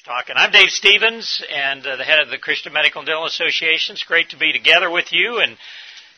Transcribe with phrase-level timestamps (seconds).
[0.00, 0.36] Talking.
[0.38, 3.92] I'm Dave Stevens and uh, the head of the Christian Medical and Dental Association.
[3.92, 5.58] It's great to be together with you and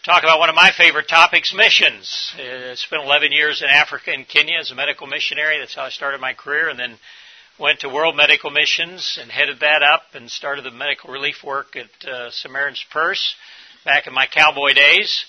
[0.05, 2.35] talk about one of my favorite topics, missions.
[2.39, 5.59] Uh, spent 11 years in Africa and Kenya as a medical missionary.
[5.59, 6.99] That's how I started my career and then
[7.59, 11.75] went to World Medical Missions and headed that up and started the medical relief work
[11.75, 13.35] at uh, Samaritan's Purse
[13.85, 15.27] back in my cowboy days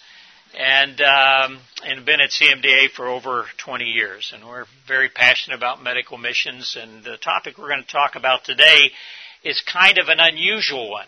[0.57, 4.31] and um, and been at CMDA for over 20 years.
[4.33, 6.77] And we're very passionate about medical missions.
[6.79, 8.91] And the topic we're going to talk about today
[9.43, 11.07] is kind of an unusual one,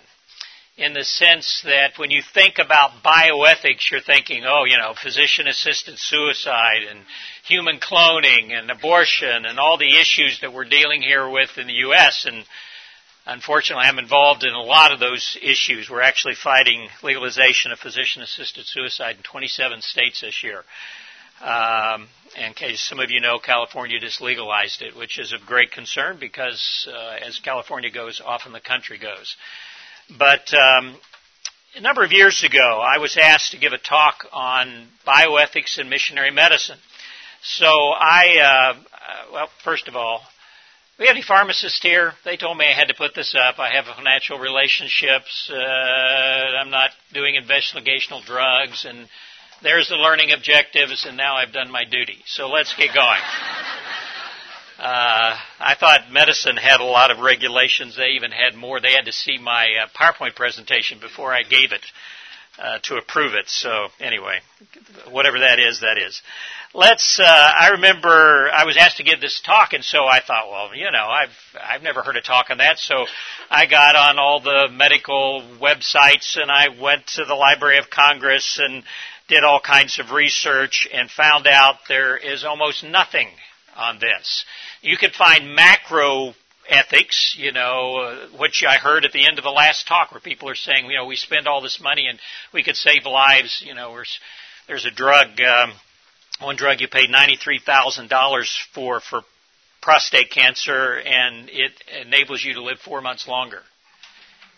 [0.78, 5.98] in the sense that when you think about bioethics, you're thinking, oh, you know, physician-assisted
[5.98, 7.00] suicide and
[7.46, 11.74] human cloning and abortion and all the issues that we're dealing here with in the
[11.74, 12.28] U.S.
[12.30, 12.46] and
[13.30, 15.90] Unfortunately, I'm involved in a lot of those issues.
[15.90, 20.64] We're actually fighting legalization of physician assisted suicide in 27 states this year.
[21.42, 25.74] Um, in case some of you know, California just legalized it, which is of great
[25.74, 29.36] concern because uh, as California goes, often the country goes.
[30.18, 30.96] But um,
[31.76, 35.90] a number of years ago, I was asked to give a talk on bioethics and
[35.90, 36.80] missionary medicine.
[37.44, 40.22] So I, uh, uh well, first of all,
[41.00, 42.14] we have any pharmacists here?
[42.26, 43.60] They told me I had to put this up.
[43.60, 45.50] I have financial relationships.
[45.52, 49.08] Uh, I'm not doing investigational drugs, and
[49.62, 52.24] there's the learning objectives, and now I've done my duty.
[52.26, 53.22] So let's get going.
[54.80, 57.96] Uh, I thought medicine had a lot of regulations.
[57.96, 58.80] They even had more.
[58.80, 61.86] They had to see my uh, PowerPoint presentation before I gave it
[62.60, 63.48] uh, to approve it.
[63.48, 64.40] So anyway,
[65.10, 66.22] whatever that is, that is
[66.74, 67.20] let's.
[67.20, 70.76] Uh, I remember I was asked to give this talk, and so I thought, well,
[70.76, 73.06] you know, I've I've never heard a talk on that, so
[73.50, 78.60] I got on all the medical websites, and I went to the Library of Congress
[78.62, 78.84] and
[79.28, 83.28] did all kinds of research, and found out there is almost nothing
[83.76, 84.46] on this.
[84.82, 86.34] You could find macro
[86.70, 90.22] ethics, you know, uh, which I heard at the end of the last talk where
[90.22, 92.20] people are saying, you know, we spend all this money and
[92.54, 94.04] we could save lives, you know,
[94.68, 95.74] there's a drug, um,
[96.42, 99.22] one drug you paid $93,000 for for
[99.82, 101.72] prostate cancer and it
[102.06, 103.62] enables you to live 4 months longer.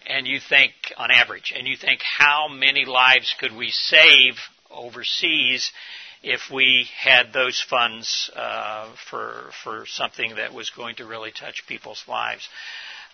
[0.07, 4.35] And you think on average and you think how many lives could we save
[4.71, 5.71] overseas
[6.21, 11.63] if we had those funds uh, for for something that was going to really touch
[11.67, 12.47] people's lives.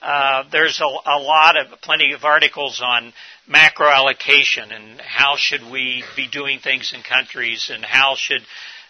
[0.01, 3.13] Uh, there's a, a, lot of plenty of articles on
[3.47, 8.41] macro allocation and how should we be doing things in countries and how should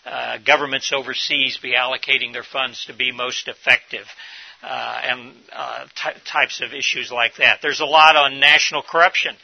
[0.06, 4.06] uh, governments overseas be allocating their funds to be most effective
[4.64, 7.60] uh, and uh, ty- types of issues like that.
[7.62, 9.36] There's a lot on national corruption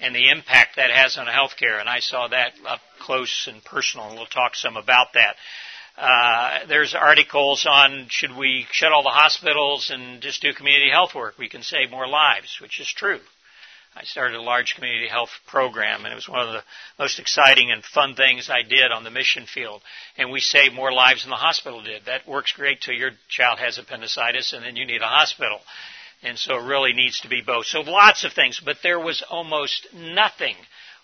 [0.00, 4.08] and the impact that has on healthcare, and I saw that up close and personal,
[4.08, 5.36] and we'll talk some about that.
[5.96, 11.14] Uh, there's articles on should we shut all the hospitals and just do community health
[11.14, 11.36] work?
[11.38, 13.20] We can save more lives, which is true.
[13.94, 16.62] I started a large community health program, and it was one of the
[16.98, 19.82] most exciting and fun things I did on the mission field.
[20.16, 22.04] And we saved more lives than the hospital did.
[22.06, 25.60] That works great till your child has appendicitis, and then you need a hospital.
[26.22, 27.66] And so it really needs to be both.
[27.66, 30.54] So lots of things, but there was almost nothing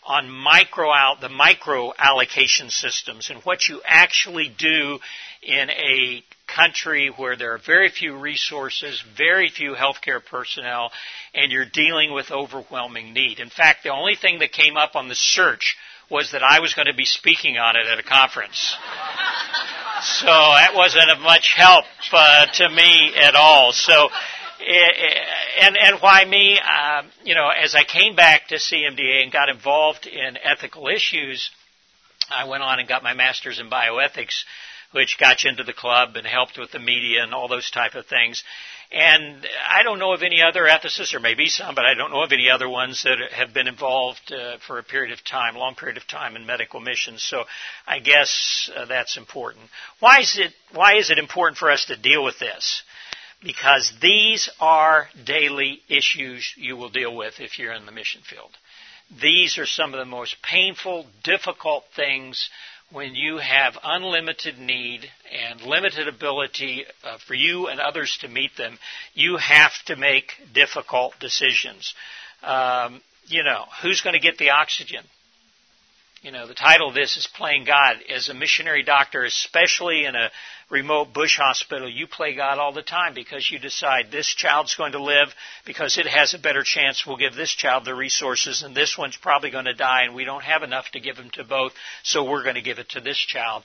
[0.07, 4.99] on micro out the micro allocation systems and what you actually do
[5.43, 10.93] in a country where there are very few resources, very few healthcare personnel,
[11.35, 13.41] and you're dealing with overwhelming need.
[13.41, 15.77] In fact, the only thing that came up on the search
[16.09, 18.77] was that I was going to be speaking on it at a conference.
[20.03, 23.73] so that wasn't of much help uh, to me at all.
[23.73, 24.09] So
[24.61, 26.59] and and why me?
[26.59, 31.51] Uh, you know, as I came back to CMDA and got involved in ethical issues,
[32.31, 34.45] I went on and got my master's in bioethics,
[34.93, 37.95] which got you into the club and helped with the media and all those type
[37.95, 38.43] of things.
[38.93, 42.23] And I don't know of any other ethicists, or maybe some, but I don't know
[42.23, 45.75] of any other ones that have been involved uh, for a period of time, long
[45.75, 47.25] period of time in medical missions.
[47.25, 47.45] So
[47.87, 49.65] I guess uh, that's important.
[49.99, 52.85] Why is it why is it important for us to deal with this?
[53.47, 58.51] Because these are daily issues you will deal with if you're in the mission field.
[59.23, 62.51] These are some of the most painful, difficult things
[62.91, 68.57] when you have unlimited need and limited ability uh, for you and others to meet
[68.57, 68.79] them.
[69.15, 71.95] You have to make difficult decisions.
[72.43, 75.05] Um, you know, who's going to get the oxygen?
[76.23, 77.99] You know, the title of this is Playing God.
[78.09, 80.31] As a missionary doctor, especially in a
[80.71, 84.93] remote bush hospital, you play God all the time because you decide this child's going
[84.93, 85.29] to live
[85.67, 87.07] because it has a better chance.
[87.07, 90.25] We'll give this child the resources and this one's probably going to die and we
[90.25, 91.73] don't have enough to give them to both,
[92.03, 93.63] so we're going to give it to this child.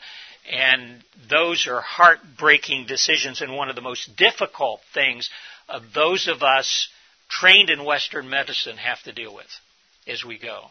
[0.51, 5.29] And those are heartbreaking decisions and one of the most difficult things
[5.69, 6.89] uh, those of us
[7.29, 9.47] trained in Western medicine have to deal with
[10.05, 10.65] as we go.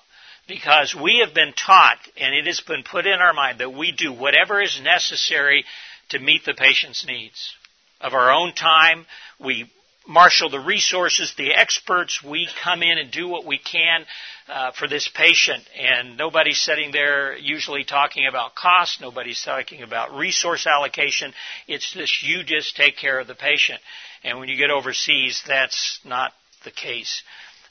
[0.48, 3.92] Because we have been taught, and it has been put in our mind, that we
[3.92, 5.64] do whatever is necessary
[6.10, 7.54] to meet the patient's needs.
[8.00, 9.06] Of our own time,
[9.38, 9.70] we
[10.10, 14.04] marshal the resources, the experts, we come in and do what we can
[14.48, 15.62] uh, for this patient.
[15.78, 19.00] And nobody's sitting there usually talking about cost.
[19.00, 21.32] Nobody's talking about resource allocation.
[21.68, 23.80] It's just you just take care of the patient.
[24.24, 26.32] And when you get overseas, that's not
[26.64, 27.22] the case.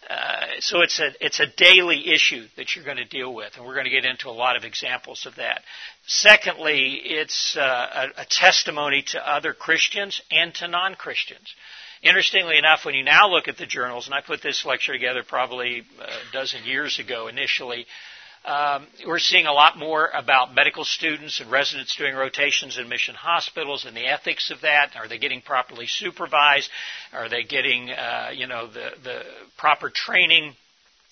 [0.10, 3.66] Uh, so it's a it's a daily issue that you're going to deal with, and
[3.66, 5.62] we're going to get into a lot of examples of that.
[6.08, 7.62] Secondly, it's uh,
[8.18, 11.54] a, a testimony to other Christians and to non-Christians.
[12.02, 15.22] Interestingly enough, when you now look at the journals, and I put this lecture together
[15.28, 17.86] probably a dozen years ago initially,
[18.46, 23.16] um, we're seeing a lot more about medical students and residents doing rotations in mission
[23.16, 24.96] hospitals and the ethics of that.
[24.96, 26.70] Are they getting properly supervised?
[27.14, 29.22] Are they getting, uh, you know, the, the
[29.58, 30.54] proper training?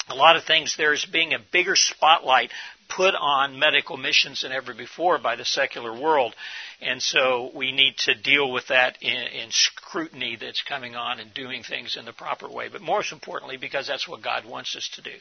[0.10, 0.76] A lot of things.
[0.78, 2.52] There's being a bigger spotlight
[2.90, 6.34] put on medical missions than ever before by the secular world.
[6.80, 11.34] And so we need to deal with that in, in, scrutiny that's coming on and
[11.34, 12.70] doing things in the proper way.
[12.72, 15.16] But most importantly, because that's what God wants us to do.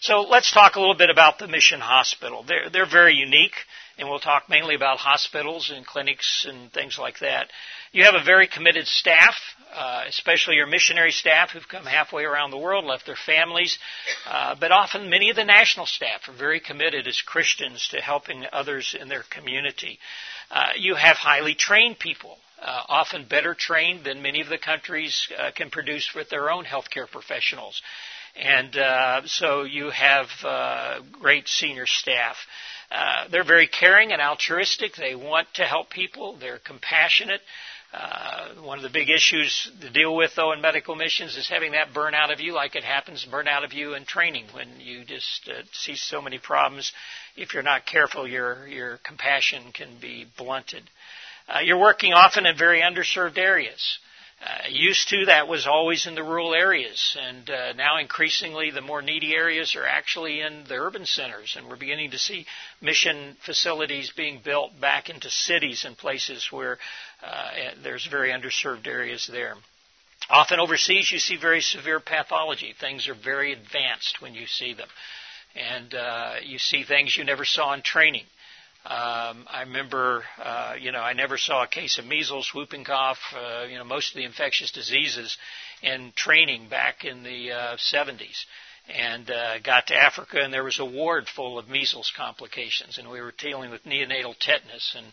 [0.00, 2.44] So let's talk a little bit about the mission hospital.
[2.46, 3.54] They're, they're very unique,
[3.96, 7.48] and we'll talk mainly about hospitals and clinics and things like that.
[7.92, 9.36] You have a very committed staff,
[9.74, 13.78] uh, especially your missionary staff who've come halfway around the world, left their families.
[14.28, 18.44] Uh, but often many of the national staff are very committed as Christians to helping
[18.52, 19.98] others in their community.
[20.50, 25.28] Uh, you have highly trained people, uh, often better trained than many of the countries
[25.38, 27.80] uh, can produce with their own healthcare professionals.
[28.36, 32.36] And uh, so you have uh, great senior staff.
[33.30, 34.94] they're very caring and altruistic.
[34.96, 36.36] They want to help people.
[36.36, 37.40] They're compassionate.
[37.92, 41.72] Uh, one of the big issues to deal with, though, in medical missions is having
[41.72, 44.68] that burn out of you, like it happens, burn out of you in training when
[44.78, 46.92] you just uh, see so many problems.
[47.34, 50.82] If you're not careful, your your compassion can be blunted.
[51.48, 53.98] Uh, you're working often in very underserved areas.
[54.40, 58.80] Uh, used to, that was always in the rural areas, and uh, now increasingly the
[58.80, 62.46] more needy areas are actually in the urban centers, and we're beginning to see
[62.80, 66.78] mission facilities being built back into cities and places where
[67.20, 67.50] uh,
[67.82, 69.54] there's very underserved areas there.
[70.30, 72.74] Often overseas, you see very severe pathology.
[72.78, 74.88] Things are very advanced when you see them,
[75.56, 78.24] and uh, you see things you never saw in training.
[78.84, 83.18] Um, I remember, uh, you know, I never saw a case of measles, whooping cough,
[83.34, 85.36] uh, you know, most of the infectious diseases
[85.82, 88.44] in training back in the uh, 70s.
[88.88, 93.10] And uh, got to Africa, and there was a ward full of measles complications, and
[93.10, 95.06] we were dealing with neonatal tetanus, and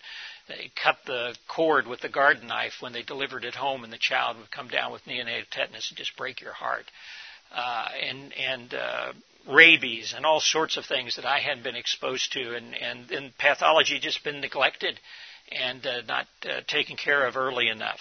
[0.47, 3.97] they cut the cord with the garden knife when they delivered it home, and the
[3.97, 6.85] child would come down with neonatal tetanus and just break your heart.
[7.53, 9.11] Uh, and and uh,
[9.47, 13.37] rabies and all sorts of things that I hadn't been exposed to, and, and, and
[13.37, 14.99] pathology just been neglected
[15.51, 17.99] and uh, not uh, taken care of early enough.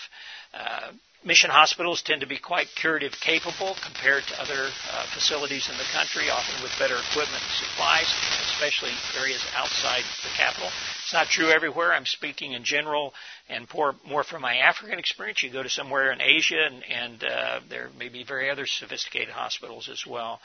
[0.53, 0.93] Uh,
[1.25, 5.85] mission hospitals tend to be quite curative capable compared to other uh, facilities in the
[5.93, 8.13] country, often with better equipment and supplies,
[8.53, 10.69] especially areas outside the capital.
[11.03, 11.93] It's not true everywhere.
[11.93, 13.15] I'm speaking in general
[13.49, 15.43] and more, more from my African experience.
[15.43, 19.31] You go to somewhere in Asia, and, and uh, there may be very other sophisticated
[19.31, 20.41] hospitals as well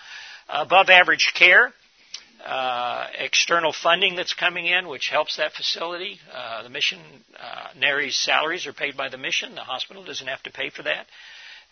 [0.50, 1.72] above average care,
[2.46, 6.20] uh, external funding that's coming in, which helps that facility.
[6.34, 9.56] Uh, the missionaries' salaries are paid by the mission.
[9.56, 11.08] The hospital doesn't have to pay for that.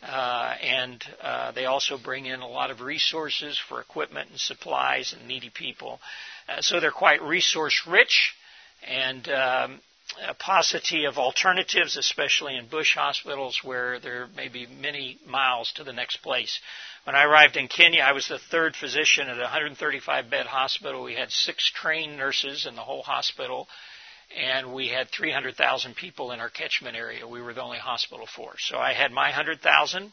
[0.04, 5.14] Uh, and uh, they also bring in a lot of resources for equipment and supplies
[5.18, 6.00] and needy people.
[6.48, 8.36] Uh, so they're quite resource rich.
[8.88, 9.82] And um,
[10.26, 15.84] a paucity of alternatives, especially in bush hospitals where there may be many miles to
[15.84, 16.60] the next place.
[17.04, 21.04] When I arrived in Kenya, I was the third physician at a 135 bed hospital.
[21.04, 23.68] We had six trained nurses in the whole hospital,
[24.36, 27.28] and we had 300,000 people in our catchment area.
[27.28, 28.56] We were the only hospital for.
[28.60, 30.12] So I had my 100,000.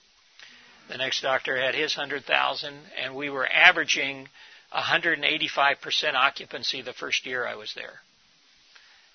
[0.88, 4.28] The next doctor had his 100,000, and we were averaging
[4.72, 8.00] 185% occupancy the first year I was there.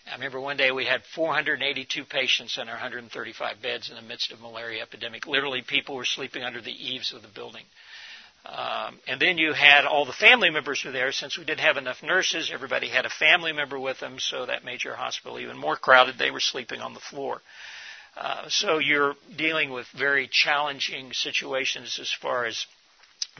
[0.10, 4.32] I remember one day we had 482 patients in our 135 beds in the midst
[4.32, 5.28] of malaria epidemic.
[5.28, 7.64] Literally, people were sleeping under the eaves of the building.
[8.46, 11.12] Um, and then you had all the family members who were there.
[11.12, 14.64] Since we didn't have enough nurses, everybody had a family member with them, so that
[14.64, 16.18] made your hospital even more crowded.
[16.18, 17.42] They were sleeping on the floor.
[18.18, 22.66] Uh, so you're dealing with very challenging situations as far as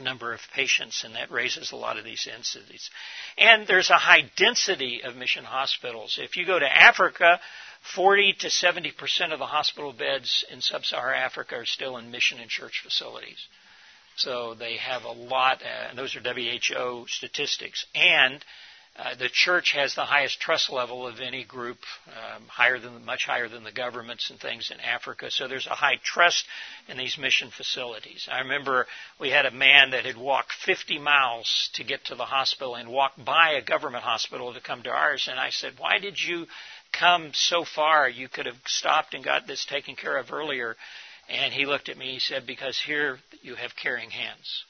[0.00, 2.90] number of patients, and that raises a lot of these incidents.
[3.38, 6.18] And there's a high density of mission hospitals.
[6.20, 7.40] If you go to Africa,
[7.94, 12.38] 40 to 70 percent of the hospital beds in sub-Saharan Africa are still in mission
[12.40, 13.46] and church facilities.
[14.16, 17.86] So they have a lot, uh, and those are WHO statistics.
[17.94, 18.44] And
[18.96, 21.78] uh, the church has the highest trust level of any group,
[22.08, 25.30] um, higher than much higher than the governments and things in Africa.
[25.30, 26.44] So there's a high trust
[26.88, 28.28] in these mission facilities.
[28.30, 28.86] I remember
[29.20, 32.88] we had a man that had walked 50 miles to get to the hospital and
[32.88, 36.48] walked by a government hospital to come to ours, and I said, "Why did you
[36.92, 38.08] come so far?
[38.08, 40.76] You could have stopped and got this taken care of earlier."
[41.28, 42.14] And he looked at me.
[42.14, 44.64] He said, "Because here you have caring hands."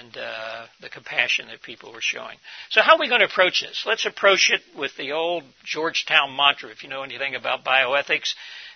[0.00, 2.36] And uh, the compassion that people were showing.
[2.70, 3.84] So, how are we going to approach this?
[3.86, 6.70] Let's approach it with the old Georgetown mantra.
[6.70, 8.34] If you know anything about bioethics,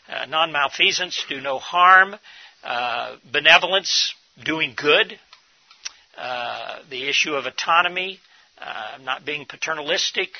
[0.08, 2.16] uh, non malfeasance, do no harm,
[2.64, 5.18] uh, benevolence, doing good,
[6.16, 8.18] uh, the issue of autonomy,
[8.60, 10.30] uh, not being paternalistic,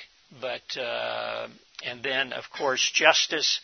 [0.41, 1.49] but uh,
[1.85, 3.61] and then of course justice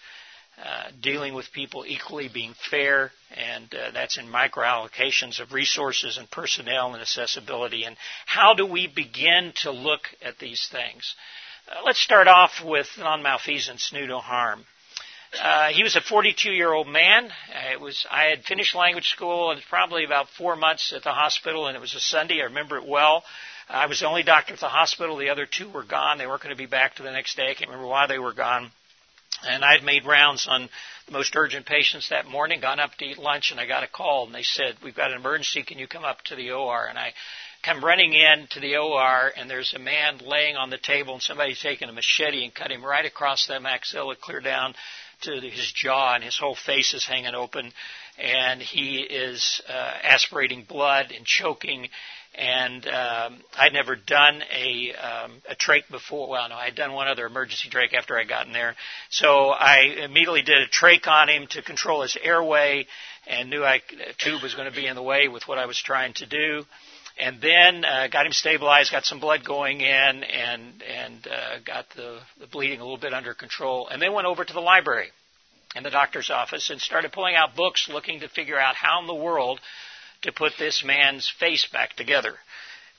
[0.58, 6.18] uh, dealing with people equally, being fair, and uh, that's in micro allocations of resources
[6.18, 7.84] and personnel and accessibility.
[7.84, 11.14] And how do we begin to look at these things?
[11.68, 14.64] Uh, let's start off with non malfeasance, do no harm.
[15.40, 17.26] Uh, he was a 42 year old man.
[17.26, 19.50] Uh, it was I had finished language school.
[19.52, 22.40] It was probably about four months at the hospital, and it was a Sunday.
[22.40, 23.24] I remember it well.
[23.68, 25.16] I was the only doctor at the hospital.
[25.16, 26.18] The other two were gone.
[26.18, 27.50] They weren't going to be back to the next day.
[27.50, 28.70] I can't remember why they were gone.
[29.48, 30.68] And I'd made rounds on
[31.06, 33.88] the most urgent patients that morning, gone up to eat lunch, and I got a
[33.88, 35.62] call, and they said, We've got an emergency.
[35.62, 36.86] Can you come up to the OR?
[36.86, 37.12] And I
[37.62, 41.22] come running in to the OR, and there's a man laying on the table, and
[41.22, 44.74] somebody's taking a machete and cut him right across the maxilla, clear down
[45.22, 47.72] to his jaw, and his whole face is hanging open,
[48.18, 49.72] and he is uh,
[50.02, 51.88] aspirating blood and choking
[52.34, 56.28] and um, I'd never done a um, a trach before.
[56.30, 58.74] Well, no, I'd done one other emergency trach after I got in there.
[59.10, 62.86] So I immediately did a trach on him to control his airway,
[63.26, 65.66] and knew I, a tube was going to be in the way with what I
[65.66, 66.64] was trying to do.
[67.20, 71.84] And then uh, got him stabilized, got some blood going in, and and uh, got
[71.94, 73.88] the, the bleeding a little bit under control.
[73.88, 75.10] And then went over to the library
[75.76, 79.06] in the doctor's office and started pulling out books, looking to figure out how in
[79.06, 79.60] the world
[80.22, 82.34] to put this man's face back together.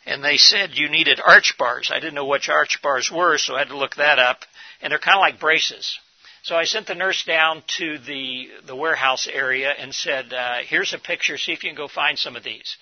[0.05, 1.89] And they said you needed arch bars.
[1.91, 4.39] I didn't know which arch bars were, so I had to look that up.
[4.81, 5.97] And they're kind of like braces.
[6.43, 10.93] So I sent the nurse down to the, the warehouse area and said, uh, here's
[10.93, 12.75] a picture, see if you can go find some of these.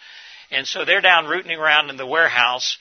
[0.50, 2.78] And so they're down rooting around in the warehouse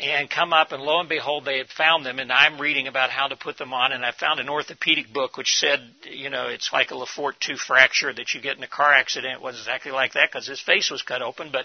[0.00, 3.10] and come up, and lo and behold, they had found them, and I'm reading about
[3.10, 6.48] how to put them on, and I found an orthopedic book which said, you know,
[6.48, 9.34] it's like a Le Fort 2 fracture that you get in a car accident.
[9.34, 11.64] It wasn't exactly like that because his face was cut open, but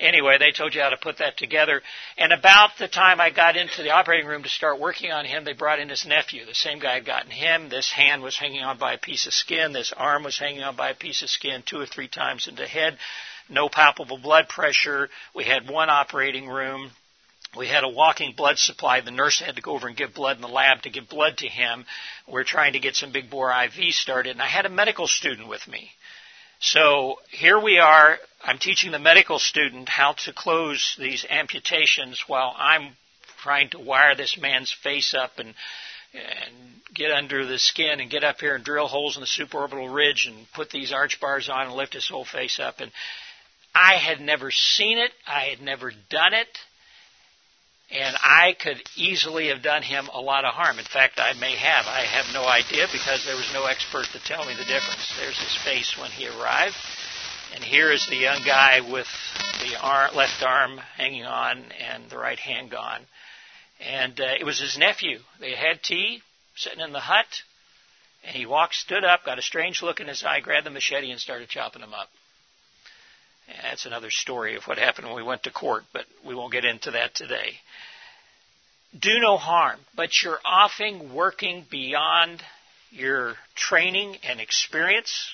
[0.00, 1.80] anyway, they told you how to put that together.
[2.18, 5.44] And about the time I got into the operating room to start working on him,
[5.44, 6.46] they brought in his nephew.
[6.46, 7.68] The same guy had gotten him.
[7.68, 9.72] This hand was hanging on by a piece of skin.
[9.72, 12.56] This arm was hanging on by a piece of skin two or three times in
[12.56, 12.98] the head.
[13.48, 15.08] No palpable blood pressure.
[15.34, 16.90] We had one operating room
[17.56, 19.00] we had a walking blood supply.
[19.00, 21.38] The nurse had to go over and give blood in the lab to give blood
[21.38, 21.84] to him.
[22.28, 25.48] We're trying to get some big bore IV started, and I had a medical student
[25.48, 25.90] with me.
[26.60, 28.18] So here we are.
[28.44, 32.96] I'm teaching the medical student how to close these amputations while I'm
[33.42, 35.54] trying to wire this man's face up and
[36.12, 36.54] and
[36.92, 40.26] get under the skin and get up here and drill holes in the supraorbital ridge
[40.26, 42.80] and put these arch bars on and lift his whole face up.
[42.80, 42.90] And
[43.72, 45.12] I had never seen it.
[45.24, 46.48] I had never done it
[47.90, 50.78] and I could easily have done him a lot of harm.
[50.78, 51.86] In fact, I may have.
[51.86, 55.12] I have no idea because there was no expert to tell me the difference.
[55.18, 56.76] There's his face when he arrived,
[57.54, 59.08] and here is the young guy with
[59.60, 63.00] the arm, left arm hanging on and the right hand gone.
[63.80, 65.18] And uh, it was his nephew.
[65.40, 66.22] They had tea,
[66.54, 67.26] sitting in the hut,
[68.24, 71.10] and he walked, stood up, got a strange look in his eye, grabbed the machete,
[71.10, 72.08] and started chopping him up.
[73.62, 76.64] That's another story of what happened when we went to court, but we won't get
[76.64, 77.54] into that today.
[78.98, 82.42] Do no harm, but you're often working beyond
[82.90, 85.32] your training and experience.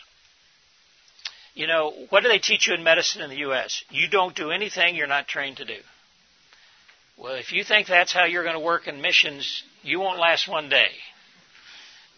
[1.55, 3.83] You know, what do they teach you in medicine in the U.S.?
[3.91, 5.79] You don't do anything you're not trained to do.
[7.17, 10.47] Well, if you think that's how you're going to work in missions, you won't last
[10.47, 10.91] one day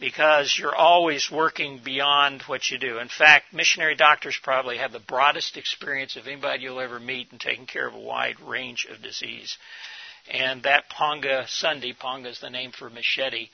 [0.00, 2.99] because you're always working beyond what you do.
[2.99, 7.38] In fact, missionary doctors probably have the broadest experience of anybody you'll ever meet in
[7.38, 9.57] taking care of a wide range of disease.
[10.31, 13.49] And that Panga Sunday, Panga is the name for machete.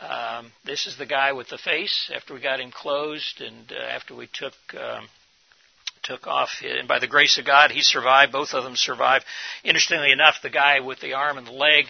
[0.00, 3.80] Um, this is the guy with the face after we got him closed and uh,
[3.80, 5.06] after we took um,
[6.02, 6.50] took off.
[6.62, 8.32] And by the grace of God, he survived.
[8.32, 9.24] Both of them survived.
[9.62, 11.86] Interestingly enough, the guy with the arm and the leg,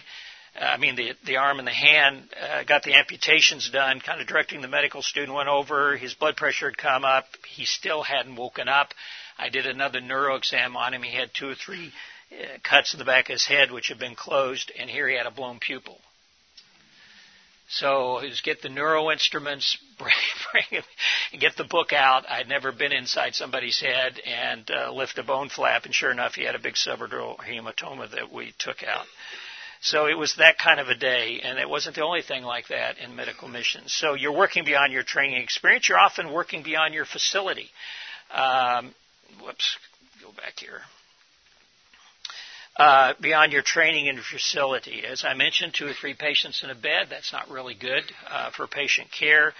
[0.59, 3.99] I mean the the arm and the hand, uh, got the amputations done.
[3.99, 5.97] Kind of directing the medical student went over.
[5.97, 7.25] His blood pressure had come up.
[7.47, 8.93] He still hadn't woken up.
[9.37, 11.03] I did another neuro exam on him.
[11.03, 11.91] He had two or three
[12.31, 15.17] uh, cuts in the back of his head, which had been closed, and here he
[15.17, 15.99] had a blown pupil.
[17.67, 20.13] So it was get the neuro instruments, bring,
[20.51, 20.83] bring
[21.31, 22.23] and get the book out.
[22.29, 26.35] I'd never been inside somebody's head and uh, lift a bone flap, and sure enough,
[26.35, 29.05] he had a big subdural hematoma that we took out.
[29.85, 32.69] So it was that kind of a day, and it wasn't the only thing like
[32.69, 33.93] that in medical missions.
[33.93, 35.87] So you're working beyond your training experience.
[35.87, 37.69] You're often working beyond your facility.
[38.33, 38.95] Um,
[39.43, 39.77] whoops,
[40.23, 40.81] go back here
[42.77, 45.03] uh, beyond your training and facility.
[45.05, 48.51] As I mentioned, two or three patients in a bed, that's not really good uh,
[48.51, 49.53] for patient care.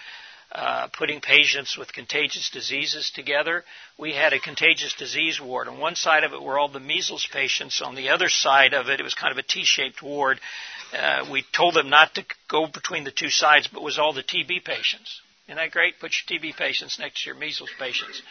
[0.51, 3.65] Uh, putting patients with contagious diseases together.
[3.97, 5.67] We had a contagious disease ward.
[5.67, 7.81] On one side of it were all the measles patients.
[7.81, 10.39] On the other side of it, it was kind of a T-shaped ward.
[10.97, 14.23] Uh, we told them not to go between the two sides, but was all the
[14.23, 15.19] TB patients.
[15.47, 15.99] Isn't that great?
[15.99, 18.21] Put your TB patients next to your measles patients.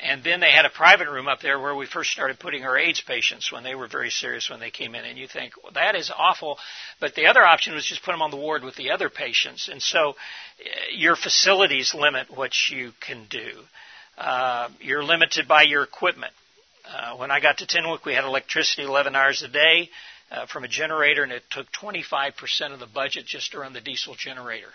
[0.00, 2.78] And then they had a private room up there where we first started putting our
[2.78, 5.04] AIDS patients when they were very serious when they came in.
[5.04, 6.58] And you think, well, that is awful.
[7.00, 9.68] But the other option was just put them on the ward with the other patients.
[9.68, 10.14] And so
[10.60, 13.50] eh, your facilities limit what you can do.
[14.16, 16.32] Uh, you're limited by your equipment.
[16.88, 19.90] Uh, when I got to Tenwek, we had electricity 11 hours a day
[20.30, 23.80] uh, from a generator, and it took 25% of the budget just to run the
[23.80, 24.72] diesel generator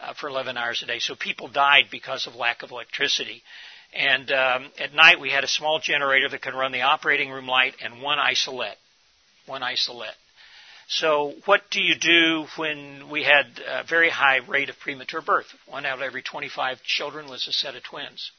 [0.00, 0.98] uh, for 11 hours a day.
[0.98, 3.42] So people died because of lack of electricity.
[3.94, 7.46] And um, at night, we had a small generator that could run the operating room
[7.46, 8.76] light and one isolette.
[9.46, 10.16] One isolette.
[10.88, 15.46] So, what do you do when we had a very high rate of premature birth?
[15.66, 18.32] One out of every 25 children was a set of twins.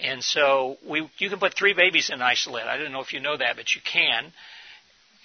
[0.00, 2.66] And so, we, you can put three babies in isolette.
[2.66, 4.32] I don't know if you know that, but you can.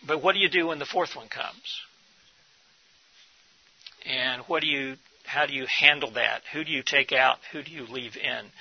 [0.05, 1.81] But what do you do when the fourth one comes?
[4.05, 6.41] And what do you, how do you handle that?
[6.51, 7.37] Who do you take out?
[7.53, 8.51] Who do you leave in?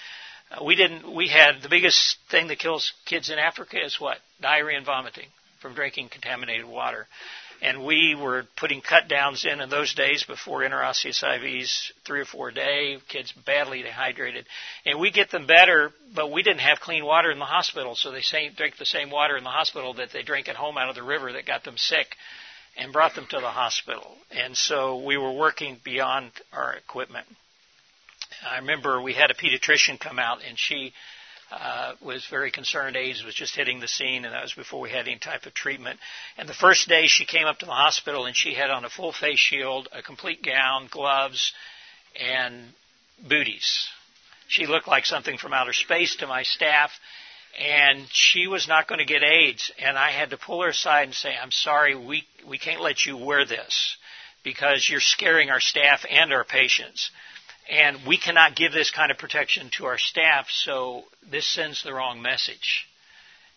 [0.52, 1.14] Uh, we didn't.
[1.14, 5.28] We had the biggest thing that kills kids in Africa is what diarrhea and vomiting
[5.60, 7.06] from drinking contaminated water.
[7.62, 12.24] And we were putting cut downs in in those days before intraosseous IVs, three or
[12.24, 14.46] four a day, kids badly dehydrated.
[14.84, 18.10] And we get them better, but we didn't have clean water in the hospital, so
[18.10, 20.88] they say, drink the same water in the hospital that they drink at home out
[20.88, 22.16] of the river that got them sick
[22.76, 24.16] and brought them to the hospital.
[24.32, 27.28] And so we were working beyond our equipment.
[28.48, 30.92] I remember we had a pediatrician come out, and she
[31.52, 34.90] uh, was very concerned AIDS was just hitting the scene, and that was before we
[34.90, 35.98] had any type of treatment.
[36.38, 38.90] And the first day she came up to the hospital, and she had on a
[38.90, 41.52] full face shield, a complete gown, gloves,
[42.18, 42.68] and
[43.28, 43.88] booties.
[44.48, 46.90] She looked like something from outer space to my staff,
[47.58, 49.70] and she was not going to get AIDS.
[49.78, 53.04] And I had to pull her aside and say, "I'm sorry, we we can't let
[53.04, 53.96] you wear this."
[54.42, 57.10] Because you're scaring our staff and our patients.
[57.70, 61.94] And we cannot give this kind of protection to our staff, so this sends the
[61.94, 62.86] wrong message.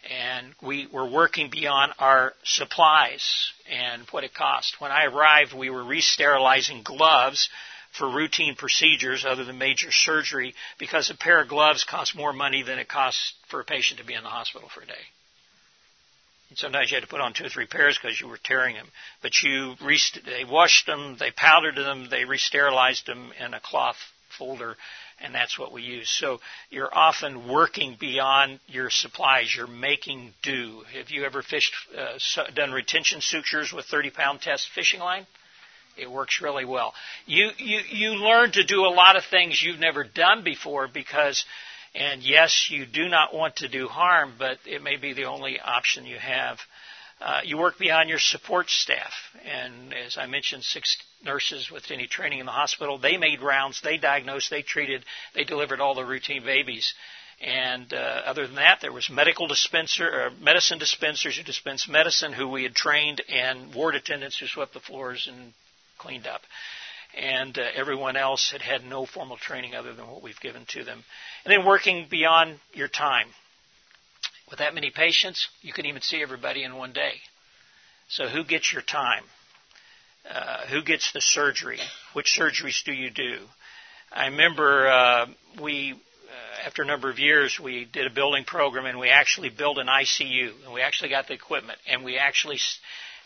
[0.10, 4.80] And we were working beyond our supplies and what it cost.
[4.80, 7.50] When I arrived, we were re-sterilizing gloves
[7.98, 12.62] for routine procedures other than major surgery because a pair of gloves costs more money
[12.62, 14.94] than it costs for a patient to be in the hospital for a day.
[16.50, 18.76] And sometimes you had to put on two or three pairs because you were tearing
[18.76, 18.88] them.
[19.22, 23.98] But you rest- they washed them, they powdered them, they re-sterilized them in a cloth
[24.38, 24.78] folder,
[25.20, 26.10] and that's what we use.
[26.10, 29.54] So you're often working beyond your supplies.
[29.56, 30.84] You're making do.
[30.94, 32.18] Have you ever fished, uh,
[32.54, 35.26] done retention sutures with 30-pound test fishing line?
[35.98, 36.94] It works really well.
[37.26, 41.46] You, you, you learn to do a lot of things you've never done before because
[41.96, 45.60] and yes, you do not want to do harm, but it may be the only
[45.60, 46.60] option you have.
[47.22, 49.14] Uh, you work beyond your support staff.
[49.46, 53.80] And as I mentioned, six nurses with any training in the hospital, they made rounds,
[53.82, 56.94] they diagnosed, they treated, they delivered all the routine babies.
[57.40, 62.34] And uh, other than that, there was medical dispenser, uh, medicine dispensers who dispensed medicine,
[62.34, 65.54] who we had trained, and ward attendants who swept the floors and
[65.98, 66.42] cleaned up
[67.16, 70.84] and uh, everyone else had had no formal training other than what we've given to
[70.84, 71.04] them.
[71.44, 73.28] And then working beyond your time.
[74.50, 77.14] With that many patients, you can even see everybody in one day.
[78.10, 79.24] So who gets your time?
[80.30, 81.80] Uh, who gets the surgery?
[82.14, 83.40] Which surgeries do you do?
[84.12, 85.26] I remember uh,
[85.62, 89.50] we, uh, after a number of years, we did a building program and we actually
[89.50, 92.60] built an ICU and we actually got the equipment and we actually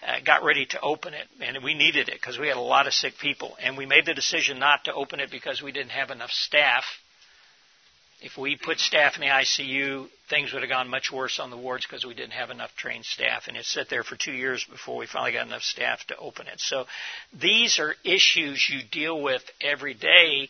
[0.06, 2.88] uh, got ready to open it, and we needed it because we had a lot
[2.88, 3.56] of sick people.
[3.62, 6.86] And we made the decision not to open it because we didn't have enough staff
[8.22, 11.58] If we put staff in the ICU, things would have gone much worse on the
[11.58, 13.48] wards because we didn't have enough trained staff.
[13.48, 16.48] And it sat there for two years before we finally got enough staff to open
[16.48, 16.60] it.
[16.60, 16.86] So
[17.32, 20.50] these are issues you deal with every day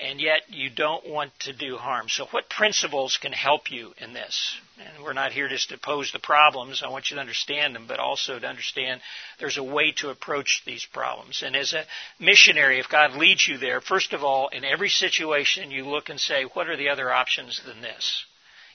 [0.00, 2.08] and yet you don't want to do harm.
[2.08, 4.56] So, what principles can help you in this?
[4.78, 6.82] And we're not here just to pose the problems.
[6.82, 9.00] I want you to understand them, but also to understand
[9.38, 11.42] there's a way to approach these problems.
[11.44, 11.84] And as a
[12.18, 16.18] missionary, if God leads you there, first of all, in every situation, you look and
[16.18, 18.24] say, what are the other options than this?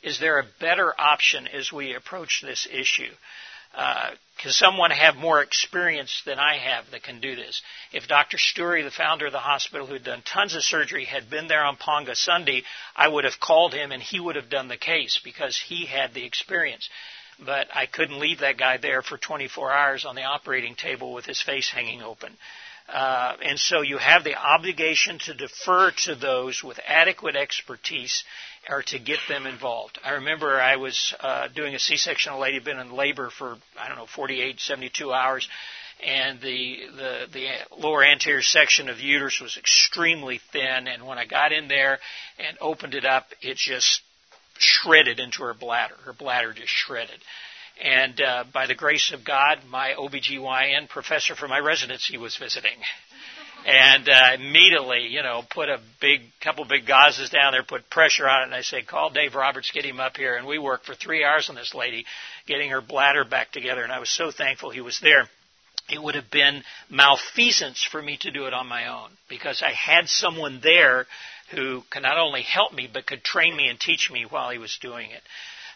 [0.04, 3.12] Is there a better option as we approach this issue?
[3.74, 7.62] Uh, can someone have more experience than I have that can do this?
[7.92, 8.38] If Dr.
[8.38, 11.64] Steury, the founder of the hospital who had done tons of surgery, had been there
[11.64, 12.64] on Panga Sunday,
[12.96, 16.14] I would have called him and he would have done the case because he had
[16.14, 16.90] the experience.
[17.40, 21.26] But I couldn't leave that guy there for 24 hours on the operating table with
[21.26, 22.38] his face hanging open.
[22.88, 28.24] Uh, and so you have the obligation to defer to those with adequate expertise
[28.70, 30.00] or to get them involved.
[30.04, 32.34] I remember I was uh, doing a C-section.
[32.34, 35.50] A lady had been in labor for I don't know 48, 72 hours,
[36.06, 37.48] and the the the
[37.78, 40.88] lower anterior section of the uterus was extremely thin.
[40.88, 42.00] And when I got in there
[42.40, 44.02] and opened it up, it just
[44.60, 45.96] shredded into her bladder.
[46.06, 47.20] Her bladder just shredded.
[47.84, 52.78] And uh, by the grace of God, my OBGYN professor for my residency was visiting.
[53.66, 58.28] And uh, immediately, you know, put a big couple big gauzes down there, put pressure
[58.28, 60.86] on it, and I said, "Call Dave Roberts, get him up here." And we worked
[60.86, 62.06] for three hours on this lady,
[62.46, 63.84] getting her bladder back together.
[63.84, 65.28] And I was so thankful he was there
[65.90, 69.72] it would have been malfeasance for me to do it on my own because I
[69.72, 71.08] had someone there
[71.52, 74.58] who could not only help me but could train me and teach me while he
[74.58, 75.22] was doing it.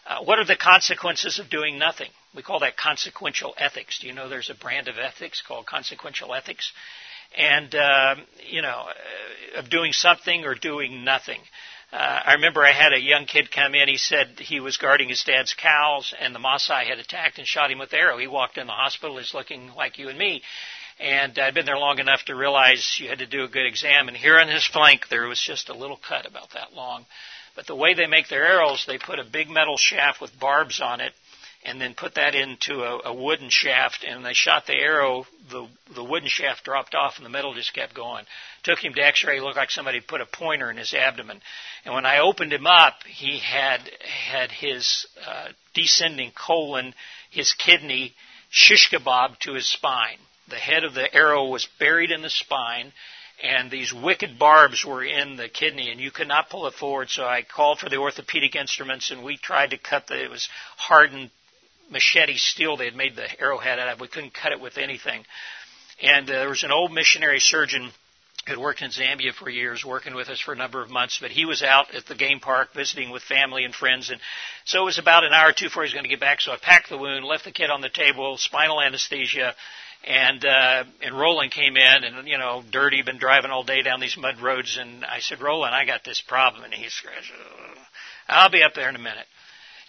[0.05, 2.09] Uh, what are the consequences of doing nothing?
[2.35, 3.99] We call that consequential ethics.
[3.99, 6.71] Do you know there's a brand of ethics called consequential ethics?
[7.37, 8.15] And, uh,
[8.49, 11.39] you know, uh, of doing something or doing nothing.
[11.93, 13.89] Uh, I remember I had a young kid come in.
[13.89, 17.69] He said he was guarding his dad's cows, and the Maasai had attacked and shot
[17.69, 18.17] him with arrow.
[18.17, 19.17] He walked in the hospital.
[19.17, 20.41] He's looking like you and me.
[20.99, 24.07] And I'd been there long enough to realize you had to do a good exam.
[24.07, 27.05] And here on his flank, there was just a little cut about that long.
[27.55, 30.79] But the way they make their arrows, they put a big metal shaft with barbs
[30.81, 31.13] on it
[31.63, 34.03] and then put that into a, a wooden shaft.
[34.07, 37.73] And they shot the arrow the the wooden shaft dropped off and the metal just
[37.73, 38.25] kept going.
[38.63, 39.39] Took him to x-ray.
[39.39, 41.41] Looked like somebody put a pointer in his abdomen.
[41.85, 43.81] And when i opened him up he had
[44.29, 46.93] had his uh, descending colon
[47.29, 48.13] his kidney
[48.49, 50.17] shish kebab to his spine.
[50.47, 52.91] The head of the arrow was buried in the spine
[53.43, 57.09] and these wicked barbs were in the kidney and you could not pull it forward
[57.09, 60.47] so i called for the orthopedic instruments and we tried to cut the it was
[60.77, 61.29] hardened
[61.91, 65.23] machete steel they had made the arrowhead out of we couldn't cut it with anything
[66.01, 67.91] and uh, there was an old missionary surgeon
[68.45, 71.19] who had worked in Zambia for years, working with us for a number of months,
[71.21, 74.19] but he was out at the game park visiting with family and friends, and
[74.65, 76.41] so it was about an hour or two before he was going to get back.
[76.41, 79.53] So I packed the wound, left the kid on the table, spinal anesthesia,
[80.03, 83.99] and uh, and Roland came in and you know dirty, been driving all day down
[83.99, 87.31] these mud roads, and I said, Roland, I got this problem, and he scratched.
[88.27, 89.25] I'll be up there in a minute.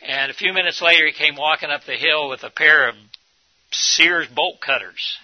[0.07, 2.96] And a few minutes later, he came walking up the hill with a pair of
[3.70, 5.16] Sears bolt cutters,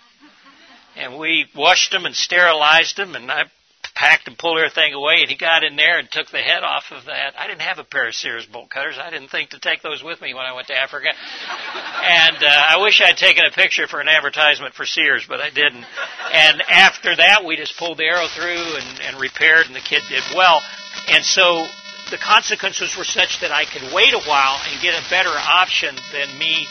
[0.96, 3.44] and we washed them and sterilized them, and I
[3.98, 6.84] packed and pulled everything away, and he got in there and took the head off
[6.92, 7.34] of that.
[7.36, 8.96] I didn't have a pair of Sears bolt cutters.
[8.96, 11.08] I didn't think to take those with me when I went to Africa.
[11.10, 15.50] And uh, I wish I'd taken a picture for an advertisement for Sears, but I
[15.50, 15.84] didn't.
[16.32, 20.02] And after that, we just pulled the arrow through and, and repaired, and the kid
[20.08, 20.62] did well.
[21.08, 21.66] And so
[22.12, 25.96] the consequences were such that I could wait a while and get a better option
[26.12, 26.68] than me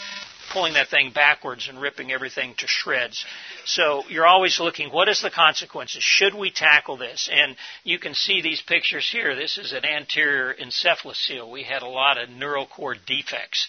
[0.52, 3.24] pulling that thing backwards and ripping everything to shreds.
[3.64, 6.02] So you're always looking, what is the consequences?
[6.02, 7.28] Should we tackle this?
[7.32, 9.34] And you can see these pictures here.
[9.34, 11.50] This is an anterior encephalocele.
[11.50, 13.68] We had a lot of neural cord defects.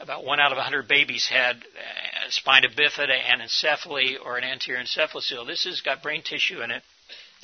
[0.00, 4.80] About one out of a 100 babies had uh, spina bifida, anencephaly, or an anterior
[4.80, 5.46] encephalocele.
[5.46, 6.82] This has got brain tissue in it.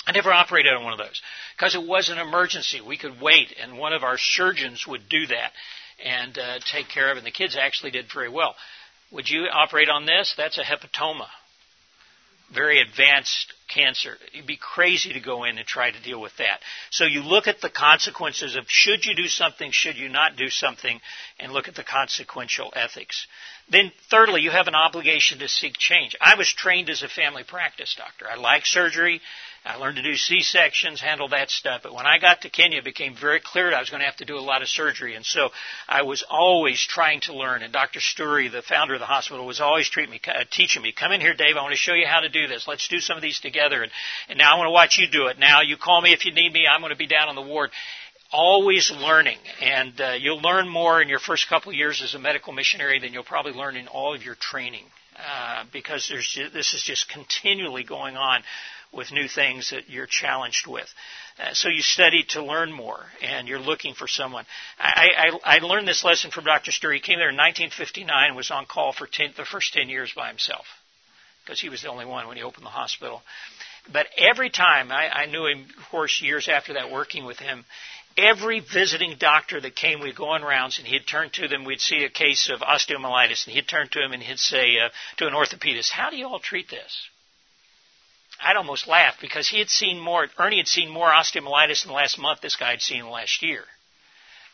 [0.07, 1.20] I never operated on one of those
[1.57, 2.81] because it was an emergency.
[2.81, 5.53] We could wait, and one of our surgeons would do that
[6.02, 7.16] and uh, take care of.
[7.16, 8.54] And the kids actually did very well.
[9.12, 10.35] Would you operate on this?
[10.37, 11.26] That's a hepatoma.
[12.52, 14.16] Very advanced cancer.
[14.33, 16.61] You'd be crazy to go in and try to deal with that.
[16.90, 20.50] So you look at the consequences of should you do something, should you not do
[20.50, 21.00] something,
[21.40, 23.26] and look at the consequential ethics.
[23.70, 26.14] Then, thirdly, you have an obligation to seek change.
[26.20, 28.26] I was trained as a family practice doctor.
[28.30, 29.20] I like surgery.
[29.64, 31.83] I learned to do C-sections, handle that stuff.
[31.85, 34.07] But when I got to Kenya, it became very clear that I was going to
[34.07, 35.14] have to do a lot of surgery.
[35.14, 35.48] And so
[35.88, 37.62] I was always trying to learn.
[37.62, 38.00] And Dr.
[38.00, 41.20] Steury, the founder of the hospital, was always treating me, uh, teaching me, come in
[41.22, 41.57] here, Dave.
[41.57, 42.68] I want to show you how to do this.
[42.68, 43.83] Let's do some of these together.
[43.83, 43.90] And,
[44.29, 45.38] and now I want to watch you do it.
[45.38, 46.66] Now you call me if you need me.
[46.70, 47.70] I'm going to be down on the ward
[48.33, 52.18] always learning, and uh, you'll learn more in your first couple of years as a
[52.18, 54.85] medical missionary than you'll probably learn in all of your training,
[55.16, 58.42] uh, because there's this is just continually going on
[58.94, 60.88] with new things that you're challenged with.
[61.38, 64.46] Uh, so you study to learn more, and you're looking for someone.
[64.78, 66.70] I, I, I learned this lesson from Dr.
[66.70, 66.94] Steury.
[66.94, 70.12] He came there in 1959 and was on call for ten, the first 10 years
[70.14, 70.66] by himself
[71.44, 73.22] because he was the only one when he opened the hospital.
[73.92, 77.66] But every time, I, I knew him, of course, years after that, working with him,
[78.16, 81.64] every visiting doctor that came, we'd go on rounds, and he'd turn to them.
[81.64, 84.88] We'd see a case of osteomyelitis, and he'd turn to him and he'd say uh,
[85.18, 87.09] to an orthopedist, "How do you all treat this?"
[88.44, 90.26] I'd almost laugh because he had seen more.
[90.38, 92.40] Ernie had seen more osteomyelitis in the last month.
[92.42, 93.62] This guy had seen in the last year,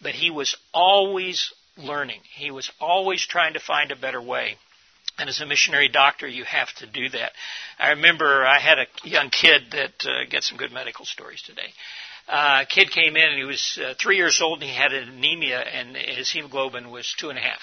[0.00, 2.20] but he was always learning.
[2.35, 4.57] He was always trying to find a better way.
[5.18, 7.33] And as a missionary doctor, you have to do that.
[7.79, 11.74] I remember I had a young kid that uh, gets some good medical stories today.
[12.29, 15.59] Uh, kid came in and he was uh, three years old and he had anemia
[15.61, 17.61] and his hemoglobin was two and a half.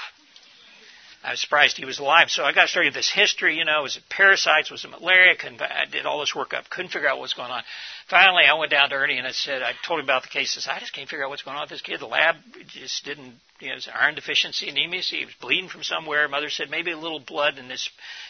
[1.27, 2.29] I was surprised he was alive.
[2.29, 5.35] So I got started this history, you know, was it parasites, was it malaria?
[5.59, 7.63] I did all this work up, couldn't figure out what was going on.
[8.09, 10.69] Finally, I went down to Ernie and I said, I told him about the cases.
[10.71, 11.99] I just can't figure out what's going on with this kid.
[11.99, 12.37] The lab
[12.67, 15.03] just didn't, you know, it was iron deficiency anemia.
[15.03, 16.29] So he was bleeding from somewhere.
[16.29, 17.89] Mother said maybe a little blood in his,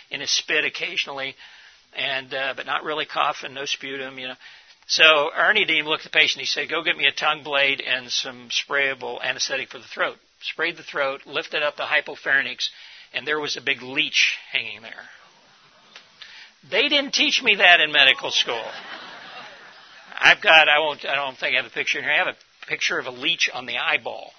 [0.09, 1.35] in his spit occasionally,
[1.95, 4.35] and, uh, but not really coughing, no sputum, you know.
[4.87, 6.39] So Ernie Dean looked at the patient.
[6.39, 10.17] He said, "Go get me a tongue blade and some sprayable anesthetic for the throat."
[10.41, 12.69] Sprayed the throat, lifted up the hypopharynx,
[13.13, 15.09] and there was a big leech hanging there.
[16.69, 18.65] They didn't teach me that in medical school.
[20.19, 22.13] I've got, I won't, I don't think I have a picture in here.
[22.13, 24.31] I have a picture of a leech on the eyeball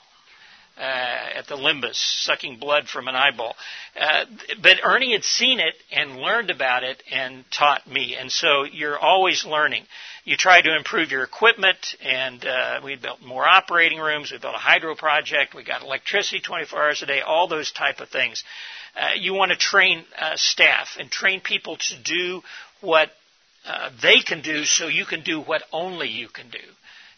[0.78, 3.56] uh, at the limbus, sucking blood from an eyeball.
[3.98, 4.24] Uh,
[4.62, 8.14] but Ernie had seen it and learned about it and taught me.
[8.16, 9.84] And so you're always learning.
[10.24, 14.30] You try to improve your equipment, and uh, we built more operating rooms.
[14.30, 15.54] We built a hydro project.
[15.54, 17.22] We got electricity 24 hours a day.
[17.22, 18.44] All those type of things.
[18.96, 22.42] Uh, you want to train uh, staff and train people to do
[22.80, 23.10] what
[23.66, 26.58] uh, they can do, so you can do what only you can do.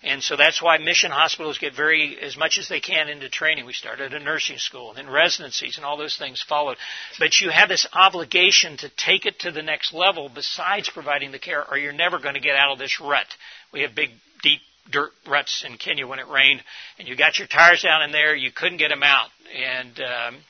[0.02, 3.66] And so that's why mission hospitals get very, as much as they can into training.
[3.66, 6.78] We started a nursing school and then residencies and all those things followed.
[7.18, 11.38] But you have this obligation to take it to the next level besides providing the
[11.38, 13.26] care or you're never going to get out of this rut.
[13.72, 14.10] We have big,
[14.42, 14.60] deep
[14.90, 16.62] dirt ruts in Kenya when it rained
[16.98, 19.28] and you got your tires down in there, you couldn't get them out.
[19.54, 20.40] And, um,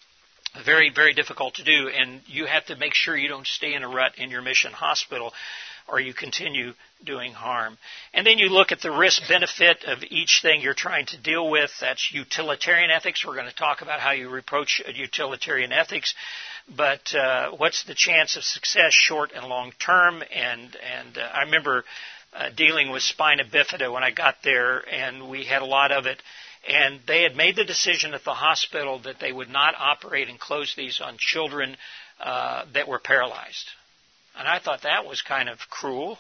[0.65, 3.85] very, very difficult to do, and you have to make sure you don't stay in
[3.85, 5.33] a rut in your mission hospital
[5.91, 6.73] or you continue
[7.05, 7.79] doing harm.
[8.13, 11.51] And then you look at the risk benefit of each thing you're trying to deal
[11.51, 11.71] with.
[11.81, 13.25] That's utilitarian ethics.
[13.27, 16.15] We're going to talk about how you approach utilitarian ethics.
[16.77, 20.23] But uh, what's the chance of success, short and long term?
[20.33, 21.85] And and uh, I remember
[22.33, 26.07] uh, dealing with spina bifida when I got there, and we had a lot of
[26.07, 26.23] it.
[26.69, 30.39] And they had made the decision at the hospital that they would not operate and
[30.39, 31.77] close these on children
[32.21, 33.71] uh, that were paralyzed.
[34.39, 36.19] And I thought that was kind of cruel.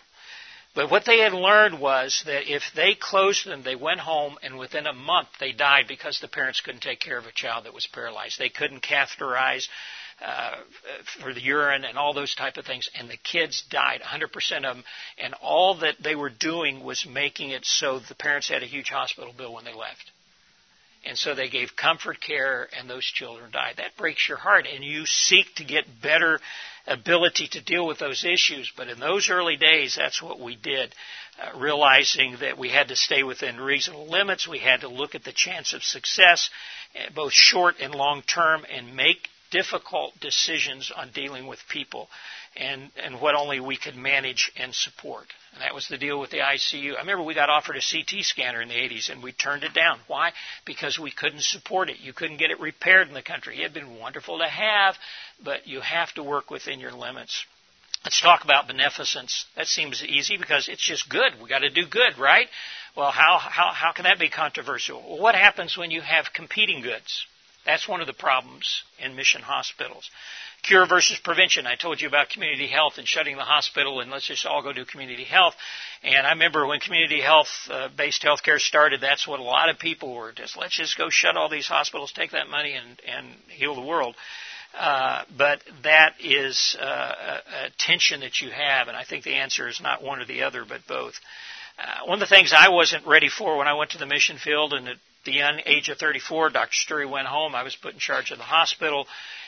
[0.75, 4.57] But what they had learned was that if they closed them, they went home, and
[4.57, 7.75] within a month they died because the parents couldn't take care of a child that
[7.75, 8.39] was paralyzed.
[8.39, 9.67] They couldn't catheterize
[10.25, 10.57] uh,
[11.21, 14.77] for the urine and all those type of things, and the kids died, 100% of
[14.77, 14.85] them.
[15.19, 18.91] And all that they were doing was making it so the parents had a huge
[18.91, 20.13] hospital bill when they left.
[21.05, 23.77] And so they gave comfort care, and those children died.
[23.79, 26.39] That breaks your heart, and you seek to get better
[26.91, 28.73] ability to deal with those issues.
[28.77, 30.95] But in those early days, that's what we did,
[31.41, 34.49] uh, realizing that we had to stay within reasonable limits.
[34.49, 36.51] We had to look at the chance of success,
[36.95, 42.09] uh, both short and long term, and make difficult decisions on dealing with people
[42.57, 45.27] and, and what only we could manage and support.
[45.53, 46.97] And that was the deal with the ICU.
[46.97, 49.73] I remember we got offered a CT scanner in the 80s and we turned it
[49.73, 50.01] down.
[50.07, 50.33] Why?
[50.65, 52.01] Because we couldn't support it.
[52.01, 53.59] You couldn't get it repaired in the country.
[53.59, 54.97] It had been wonderful to have,
[55.45, 57.45] but you have to work within your limits.
[58.05, 59.45] Let's talk about beneficence.
[59.57, 61.33] That seems easy because it's just good.
[61.43, 62.49] We got to do good, right?
[62.97, 65.19] Well, how, how, how can that be controversial?
[65.19, 67.27] What happens when you have competing goods?
[67.71, 70.11] That's one of the problems in mission hospitals.
[70.65, 71.69] Cure versus prevention.
[71.69, 74.73] I told you about community health and shutting the hospital and let's just all go
[74.73, 75.55] do community health.
[76.03, 79.79] And I remember when community health uh, based healthcare started, that's what a lot of
[79.79, 83.37] people were just, let's just go shut all these hospitals, take that money and, and
[83.47, 84.17] heal the world.
[84.77, 89.35] Uh, but that is uh, a, a tension that you have, and I think the
[89.35, 91.15] answer is not one or the other, but both.
[91.79, 94.39] Uh, one of the things I wasn't ready for when I went to the mission
[94.39, 96.73] field, and it the young age of 34, Dr.
[96.73, 97.55] Steury went home.
[97.55, 99.07] I was put in charge of the hospital,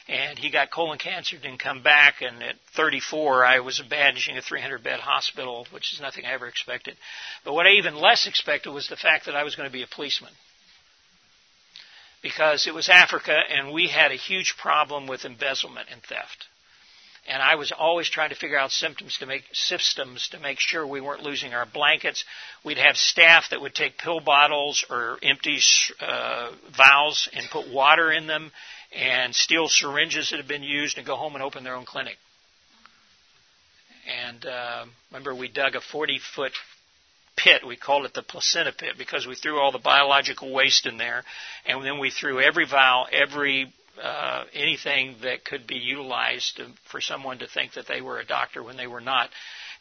[0.09, 2.21] and he got colon cancer, didn't come back.
[2.21, 6.47] And at 34, I was managing a 300 bed hospital, which is nothing I ever
[6.47, 6.97] expected.
[7.45, 9.83] But what I even less expected was the fact that I was going to be
[9.83, 10.33] a policeman.
[12.23, 16.47] Because it was Africa, and we had a huge problem with embezzlement and theft
[17.29, 20.85] and I was always trying to figure out symptoms to make systems to make sure
[20.87, 22.25] we weren't losing our blankets.
[22.65, 25.59] We'd have staff that would take pill bottles or empty
[26.01, 28.51] uh, vials and put water in them,
[28.93, 32.17] and steal syringes that had been used and go home and open their own clinic.
[34.27, 36.53] And uh, remember, we dug a 40 foot
[37.37, 37.63] pit.
[37.67, 41.23] We called it the placenta pit because we threw all the biological waste in there,
[41.67, 47.01] and then we threw every vial, every uh, anything that could be utilized to, for
[47.01, 49.31] someone to think that they were a doctor when they were not.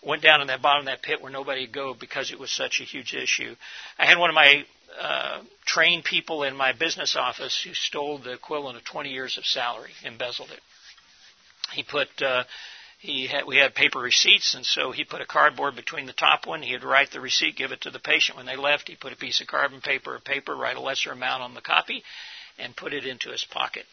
[0.03, 2.51] Went down in that bottom of that pit where nobody would go because it was
[2.51, 3.55] such a huge issue.
[3.99, 4.65] I had one of my
[4.99, 9.45] uh, trained people in my business office who stole the equivalent of 20 years of
[9.45, 10.59] salary, embezzled it.
[11.73, 12.43] He put uh,
[12.99, 16.45] he had, we had paper receipts, and so he put a cardboard between the top
[16.45, 16.61] one.
[16.61, 18.37] He'd write the receipt, give it to the patient.
[18.37, 21.11] When they left, he put a piece of carbon paper or paper, write a lesser
[21.11, 22.03] amount on the copy,
[22.59, 23.85] and put it into his pocket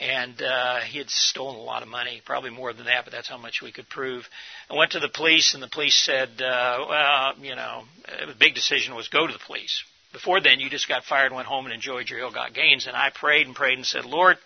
[0.00, 3.28] and uh, he had stolen a lot of money, probably more than that, but that's
[3.28, 4.26] how much we could prove.
[4.70, 7.84] I went to the police, and the police said, uh, "Well, you know,
[8.26, 11.46] the big decision was go to the police." Before then, you just got fired, went
[11.46, 12.86] home, and enjoyed your ill-got gains.
[12.86, 14.38] And I prayed and prayed and said, "Lord,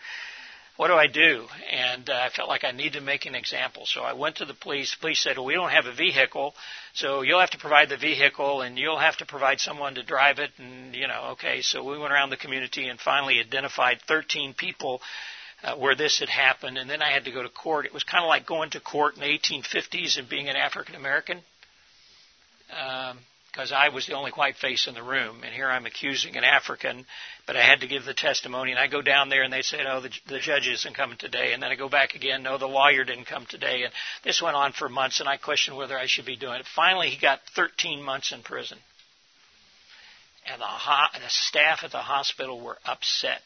[0.76, 3.86] what do I do?" And uh, I felt like I needed to make an example,
[3.86, 4.94] so I went to the police.
[4.94, 6.56] The police said, "Well, we don't have a vehicle,
[6.92, 10.40] so you'll have to provide the vehicle, and you'll have to provide someone to drive
[10.40, 14.54] it." And you know, okay, so we went around the community and finally identified 13
[14.54, 15.00] people
[15.62, 17.86] uh, where this had happened, and then I had to go to court.
[17.86, 20.94] It was kind of like going to court in the 1850s and being an African
[20.94, 21.40] American,
[22.68, 26.36] because um, I was the only white face in the room, and here I'm accusing
[26.36, 27.06] an African,
[27.46, 28.72] but I had to give the testimony.
[28.72, 31.52] And I go down there, and they said, "Oh, the, the judge isn't coming today,"
[31.52, 33.92] and then I go back again, "No, the lawyer didn't come today," and
[34.24, 36.66] this went on for months, and I questioned whether I should be doing it.
[36.74, 38.78] Finally, he got 13 months in prison.
[40.48, 43.42] And the, ho- the staff at the hospital were upset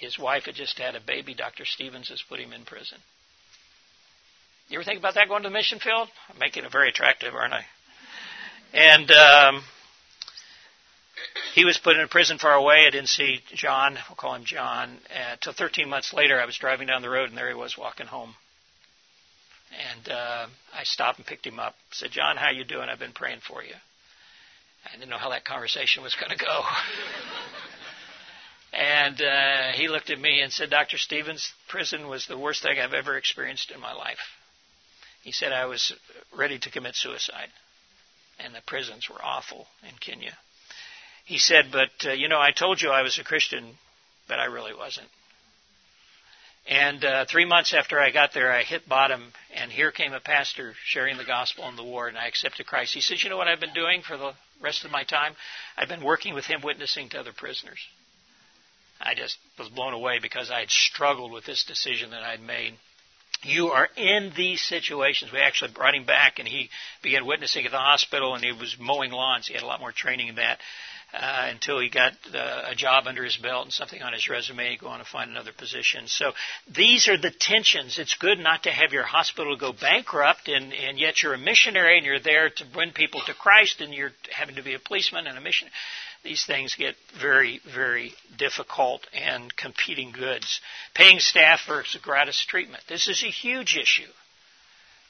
[0.00, 1.34] his wife had just had a baby.
[1.34, 1.66] Dr.
[1.66, 2.98] Stevens has put him in prison.
[4.68, 6.08] You ever think about that going to the mission field?
[6.30, 7.64] I'm making it very attractive, aren't I?
[8.72, 9.62] And um,
[11.54, 12.86] he was put in a prison far away.
[12.86, 13.98] I didn't see John.
[14.08, 14.96] We'll call him John.
[15.32, 18.06] Until 13 months later, I was driving down the road, and there he was walking
[18.06, 18.34] home.
[19.94, 21.74] And uh, I stopped and picked him up.
[21.92, 22.88] Said, "John, how you doing?
[22.88, 23.74] I've been praying for you."
[24.86, 26.62] I didn't know how that conversation was going to go.
[28.72, 30.96] And uh, he looked at me and said, Dr.
[30.96, 34.20] Stevens, prison was the worst thing I've ever experienced in my life.
[35.22, 35.92] He said I was
[36.36, 37.48] ready to commit suicide,
[38.38, 40.36] and the prisons were awful in Kenya.
[41.24, 43.74] He said, But, uh, you know, I told you I was a Christian,
[44.28, 45.08] but I really wasn't.
[46.68, 50.20] And uh, three months after I got there, I hit bottom, and here came a
[50.20, 52.94] pastor sharing the gospel in the ward, and I accepted Christ.
[52.94, 55.34] He says, You know what I've been doing for the rest of my time?
[55.76, 57.80] I've been working with him, witnessing to other prisoners.
[59.00, 62.74] I just was blown away because I had struggled with this decision that I'd made.
[63.42, 65.32] You are in these situations.
[65.32, 66.68] We actually brought him back, and he
[67.02, 69.46] began witnessing at the hospital, and he was mowing lawns.
[69.46, 70.58] He had a lot more training in that.
[71.12, 74.76] Uh, until he got uh, a job under his belt and something on his resume,
[74.76, 76.06] go on to find another position.
[76.06, 76.34] So
[76.72, 77.98] these are the tensions.
[77.98, 81.96] It's good not to have your hospital go bankrupt, and, and yet you're a missionary
[81.96, 85.26] and you're there to bring people to Christ, and you're having to be a policeman
[85.26, 85.72] and a missionary
[86.22, 90.60] these things get very, very difficult and competing goods.
[90.94, 92.82] Paying staff versus gratis treatment.
[92.88, 94.10] This is a huge issue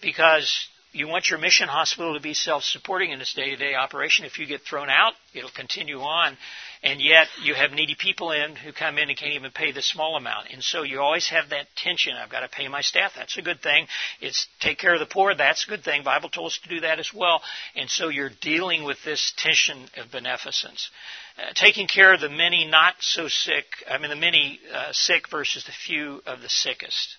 [0.01, 3.75] because you want your mission hospital to be self supporting in its day to day
[3.75, 4.25] operation.
[4.25, 6.37] If you get thrown out, it'll continue on
[6.83, 9.83] and yet you have needy people in who come in and can't even pay the
[9.83, 10.49] small amount.
[10.51, 12.15] And so you always have that tension.
[12.17, 13.13] I've got to pay my staff.
[13.17, 13.87] That's a good thing.
[14.21, 15.35] It's take care of the poor.
[15.35, 16.03] That's a good thing.
[16.03, 17.43] Bible told us to do that as well.
[17.77, 20.91] And so you're dealing with this tension of beneficence.
[21.39, 25.29] Uh, taking care of the many not so sick, I mean the many uh, sick
[25.31, 27.17] versus the few of the sickest.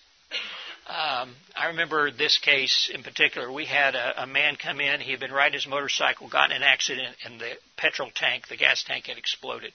[0.88, 3.50] Um, I remember this case in particular.
[3.52, 5.00] We had a, a man come in.
[5.00, 8.56] He had been riding his motorcycle, got in an accident, and the petrol tank, the
[8.56, 9.72] gas tank, had exploded.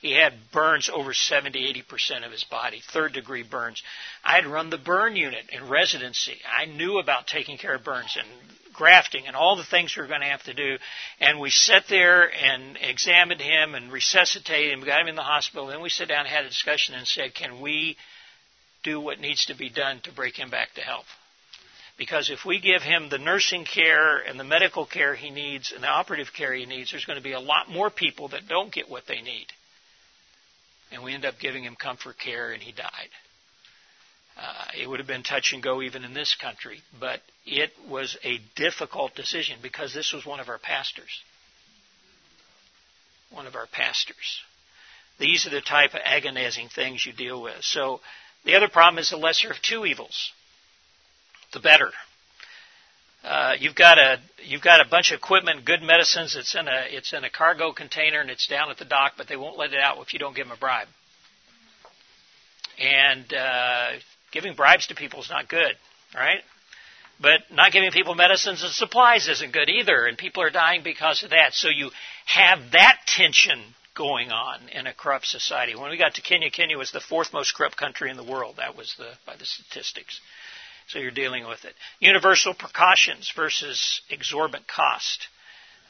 [0.00, 3.82] He had burns over 70, 80% of his body, third degree burns.
[4.22, 6.38] I had run the burn unit in residency.
[6.46, 8.28] I knew about taking care of burns and
[8.74, 10.76] grafting and all the things we were going to have to do.
[11.20, 15.22] And we sat there and examined him and resuscitated him, we got him in the
[15.22, 15.68] hospital.
[15.68, 17.96] Then we sat down and had a discussion and said, Can we
[18.84, 21.06] do what needs to be done to break him back to health.
[21.96, 25.82] Because if we give him the nursing care and the medical care he needs and
[25.82, 28.72] the operative care he needs, there's going to be a lot more people that don't
[28.72, 29.46] get what they need.
[30.92, 33.08] and we ended up giving him comfort care, and he died.
[34.36, 38.16] Uh, it would have been touch and go even in this country, but it was
[38.24, 41.22] a difficult decision because this was one of our pastors.
[43.30, 44.40] One of our pastors.
[45.18, 47.62] These are the type of agonizing things you deal with.
[47.62, 48.00] So
[48.44, 50.32] the other problem is the lesser of two evils.
[51.52, 51.90] The better.
[53.24, 56.36] Uh, you've got a you've got a bunch of equipment, good medicines.
[56.36, 59.28] It's in a it's in a cargo container and it's down at the dock, but
[59.28, 60.88] they won't let it out if you don't give them a bribe.
[62.78, 63.92] And uh,
[64.30, 65.72] giving bribes to people is not good,
[66.14, 66.40] right?
[67.18, 71.22] But not giving people medicines and supplies isn't good either, and people are dying because
[71.22, 71.54] of that.
[71.54, 71.90] So you
[72.26, 73.60] have that tension
[73.94, 75.74] going on in a corrupt society.
[75.74, 78.56] When we got to Kenya, Kenya was the fourth most corrupt country in the world.
[78.56, 80.20] That was the by the statistics.
[80.88, 81.74] So you're dealing with it.
[82.00, 85.28] Universal precautions versus exorbitant cost.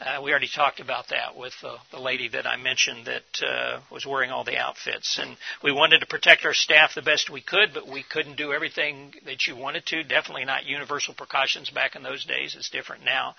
[0.01, 3.81] Uh, we already talked about that with uh, the lady that I mentioned that uh,
[3.91, 5.19] was wearing all the outfits.
[5.21, 8.53] And we wanted to protect our staff the best we could, but we couldn't do
[8.53, 10.03] everything that you wanted to.
[10.03, 12.57] Definitely not universal precautions back in those days.
[12.57, 13.35] It's different now.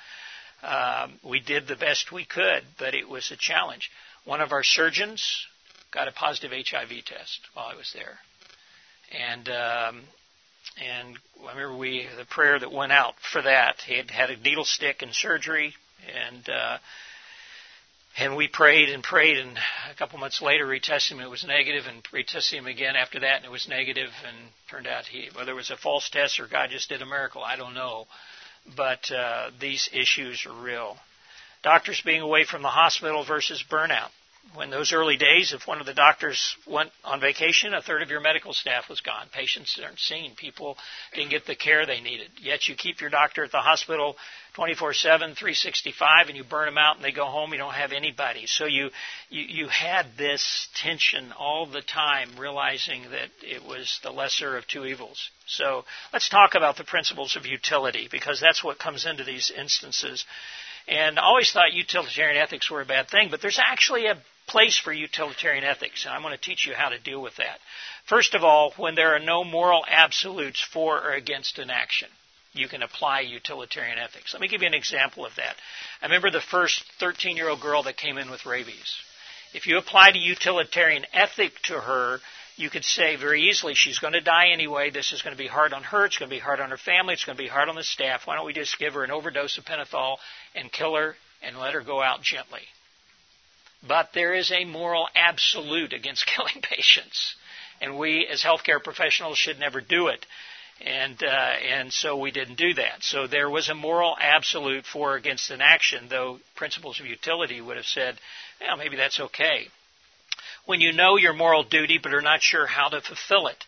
[0.63, 3.91] Um, we did the best we could, but it was a challenge.
[4.26, 5.47] One of our surgeons
[5.91, 8.17] got a positive HIV test while I was there.
[9.11, 10.01] And um,
[10.78, 11.17] and
[11.47, 13.78] I remember we the prayer that went out for that.
[13.86, 15.73] He had had a needle stick in surgery,
[16.07, 16.78] and uh,
[18.17, 19.57] and we prayed and prayed, and
[19.91, 23.38] a couple months later retested him, it was negative, and retested him again after that,
[23.38, 24.38] and it was negative, and
[24.69, 27.43] turned out he whether it was a false test or God just did a miracle,
[27.43, 28.07] I don't know,
[28.76, 30.97] but uh, these issues are real.
[31.66, 34.11] Doctors being away from the hospital versus burnout
[34.53, 38.09] when those early days, if one of the doctors went on vacation, a third of
[38.09, 39.28] your medical staff was gone.
[39.34, 40.36] Patients aren't seen.
[40.36, 40.78] People
[41.13, 42.30] didn't get the care they needed.
[42.39, 44.16] Yet you keep your doctor at the hospital
[44.55, 47.51] 24/7, 365, and you burn them out, and they go home.
[47.51, 48.45] You don't have anybody.
[48.45, 48.91] So you
[49.30, 54.68] you, you had this tension all the time, realizing that it was the lesser of
[54.68, 55.30] two evils.
[55.47, 60.26] So let's talk about the principles of utility because that's what comes into these instances.
[60.88, 64.77] And I always thought utilitarian ethics were a bad thing, but there's actually a place
[64.77, 67.57] for utilitarian ethics, and I'm going to teach you how to deal with that.
[68.05, 72.09] First of all, when there are no moral absolutes for or against an action,
[72.53, 74.33] you can apply utilitarian ethics.
[74.33, 75.55] Let me give you an example of that.
[76.01, 78.95] I remember the first 13 year old girl that came in with rabies.
[79.53, 82.19] If you applied a utilitarian ethic to her,
[82.58, 84.89] you could say very easily, she's going to die anyway.
[84.89, 86.06] This is going to be hard on her.
[86.06, 87.14] It's going to be hard on her family.
[87.14, 88.22] It's going to be hard on the staff.
[88.26, 90.18] Why don't we just give her an overdose of pentothal
[90.53, 92.62] and kill her and let her go out gently?
[93.88, 97.36] But there is a moral absolute against killing patients.
[97.82, 100.26] And we, as healthcare professionals, should never do it.
[100.82, 103.01] And, uh, and so we didn't do that.
[103.01, 107.62] So there was a moral absolute for or against an action, though principles of utility
[107.62, 108.18] would have said,
[108.60, 109.68] well, maybe that's okay.
[110.66, 113.63] When you know your moral duty but are not sure how to fulfill it,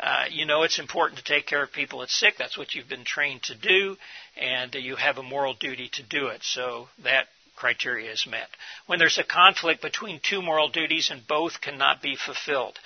[0.00, 2.34] uh, you know it's important to take care of people that's sick.
[2.38, 3.96] That's what you've been trained to do,
[4.36, 6.42] and uh, you have a moral duty to do it.
[6.42, 7.26] So that
[7.56, 8.48] criteria is met.
[8.86, 12.78] When there's a conflict between two moral duties and both cannot be fulfilled.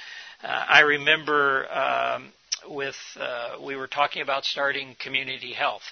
[0.43, 2.33] Uh, I remember um,
[2.69, 5.83] with uh, we were talking about starting community health,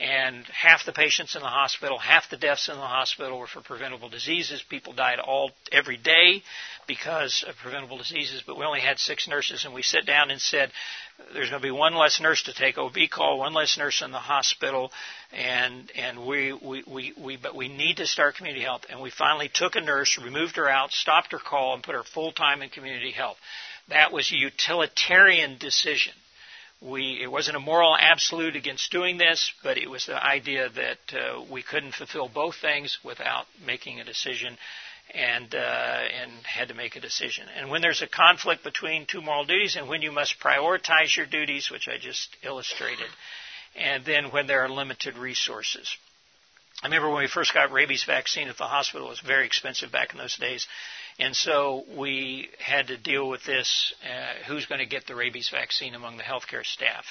[0.00, 3.60] and half the patients in the hospital, half the deaths in the hospital were for
[3.60, 4.62] preventable diseases.
[4.68, 6.42] People died all every day
[6.86, 10.40] because of preventable diseases, but we only had six nurses, and we sat down and
[10.40, 10.72] said,
[11.32, 14.10] "There's going to be one less nurse to take OB call, one less nurse in
[14.10, 14.92] the hospital,
[15.30, 19.10] and and we we we, we but we need to start community health." And we
[19.10, 22.62] finally took a nurse, removed her out, stopped her call, and put her full time
[22.62, 23.36] in community health.
[23.88, 26.14] That was a utilitarian decision
[26.82, 31.18] we it wasn't a moral absolute against doing this, but it was the idea that
[31.18, 34.56] uh, we couldn't fulfill both things without making a decision,
[35.14, 37.46] and uh, and had to make a decision.
[37.56, 41.26] And when there's a conflict between two moral duties, and when you must prioritize your
[41.26, 43.08] duties, which I just illustrated,
[43.76, 45.96] and then when there are limited resources.
[46.82, 49.92] I remember when we first got rabies vaccine at the hospital; it was very expensive
[49.92, 50.66] back in those days,
[51.18, 55.50] and so we had to deal with this uh, who's going to get the rabies
[55.50, 57.04] vaccine among the healthcare staff.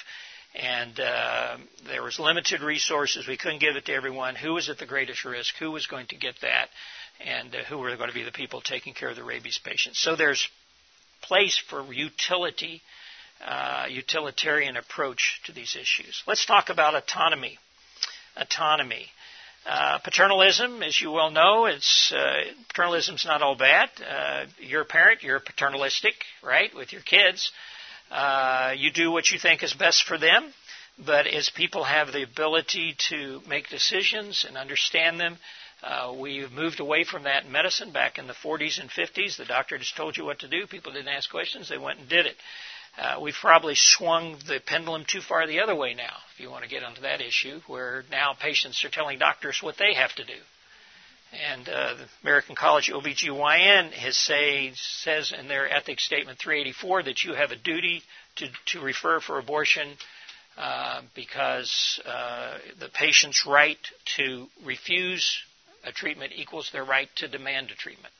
[0.54, 3.26] And uh, there was limited resources.
[3.26, 4.34] We couldn't give it to everyone.
[4.34, 5.54] Who was at the greatest risk?
[5.58, 6.68] Who was going to get that?
[7.24, 9.98] And uh, who were going to be the people taking care of the rabies patients?
[9.98, 10.46] So there's
[11.22, 12.82] place for utility,
[13.44, 16.22] uh, utilitarian approach to these issues.
[16.26, 17.58] Let's talk about autonomy.
[18.36, 19.06] Autonomy.
[19.64, 23.88] Uh, paternalism, as you well know, it's uh, paternalism's not all bad.
[24.00, 27.52] Uh, you're a parent, you're paternalistic, right, with your kids.
[28.10, 30.52] Uh, you do what you think is best for them,
[30.98, 35.38] but as people have the ability to make decisions and understand them,
[35.82, 39.36] Uh, we've moved away from that in medicine back in the 40s and 50s.
[39.36, 40.66] The doctor just told you what to do.
[40.68, 41.68] People didn't ask questions.
[41.68, 42.36] They went and did it.
[42.98, 46.62] Uh, we've probably swung the pendulum too far the other way now, if you want
[46.62, 50.24] to get onto that issue, where now patients are telling doctors what they have to
[50.24, 50.38] do.
[51.50, 57.24] And uh, the American College OBGYN has say, says in their ethics statement 384 that
[57.24, 58.02] you have a duty
[58.36, 59.96] to, to refer for abortion
[60.58, 63.78] uh, because uh, the patient's right
[64.16, 65.42] to refuse
[65.84, 68.12] a treatment equals their right to demand a treatment.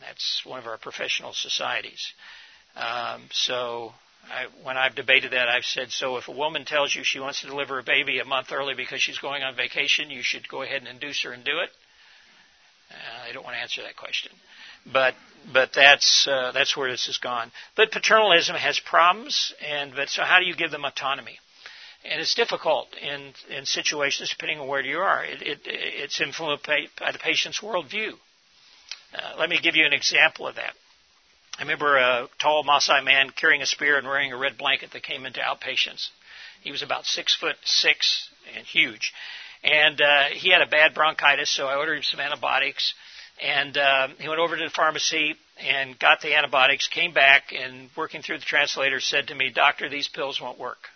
[0.00, 2.12] That's one of our professional societies.
[2.76, 3.92] Um, so
[4.30, 7.40] I, when I've debated that, I've said, so if a woman tells you she wants
[7.42, 10.62] to deliver a baby a month early because she's going on vacation, you should go
[10.62, 11.70] ahead and induce her and do it.
[12.90, 14.30] Uh, I don't want to answer that question,
[14.92, 15.14] but
[15.52, 17.50] but that's uh, that's where this has gone.
[17.76, 21.38] But paternalism has problems, and but so how do you give them autonomy?
[22.04, 25.24] And it's difficult in in situations depending on where you are.
[25.24, 28.12] It, it, it's influenced by, the patient's worldview.
[29.14, 30.74] Uh, let me give you an example of that.
[31.58, 35.02] I remember a tall Maasai man carrying a spear and wearing a red blanket that
[35.04, 36.08] came into outpatients.
[36.62, 39.12] He was about six foot six and huge.
[39.62, 42.94] And uh, he had a bad bronchitis, so I ordered him some antibiotics.
[43.42, 47.88] And uh, he went over to the pharmacy and got the antibiotics, came back, and
[47.96, 50.88] working through the translator said to me, Doctor, these pills won't work.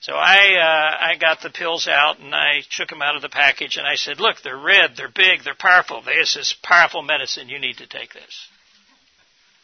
[0.00, 3.28] So I uh, I got the pills out and I took them out of the
[3.28, 6.02] package and I said, look, they're red, they're big, they're powerful.
[6.02, 7.50] This is powerful medicine.
[7.50, 8.48] You need to take this.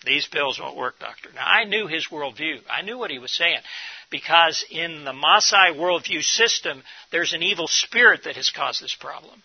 [0.06, 1.30] These pills won't work, doctor.
[1.34, 2.60] Now, I knew his worldview.
[2.70, 3.58] I knew what he was saying.
[4.08, 9.42] Because in the Maasai worldview system, there's an evil spirit that has caused this problem.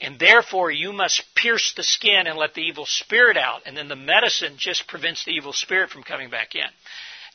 [0.00, 3.62] And therefore, you must pierce the skin and let the evil spirit out.
[3.64, 6.66] And then the medicine just prevents the evil spirit from coming back in.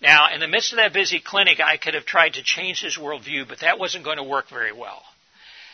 [0.01, 2.97] Now, in the midst of that busy clinic, I could have tried to change his
[2.97, 5.01] worldview, but that wasn't going to work very well.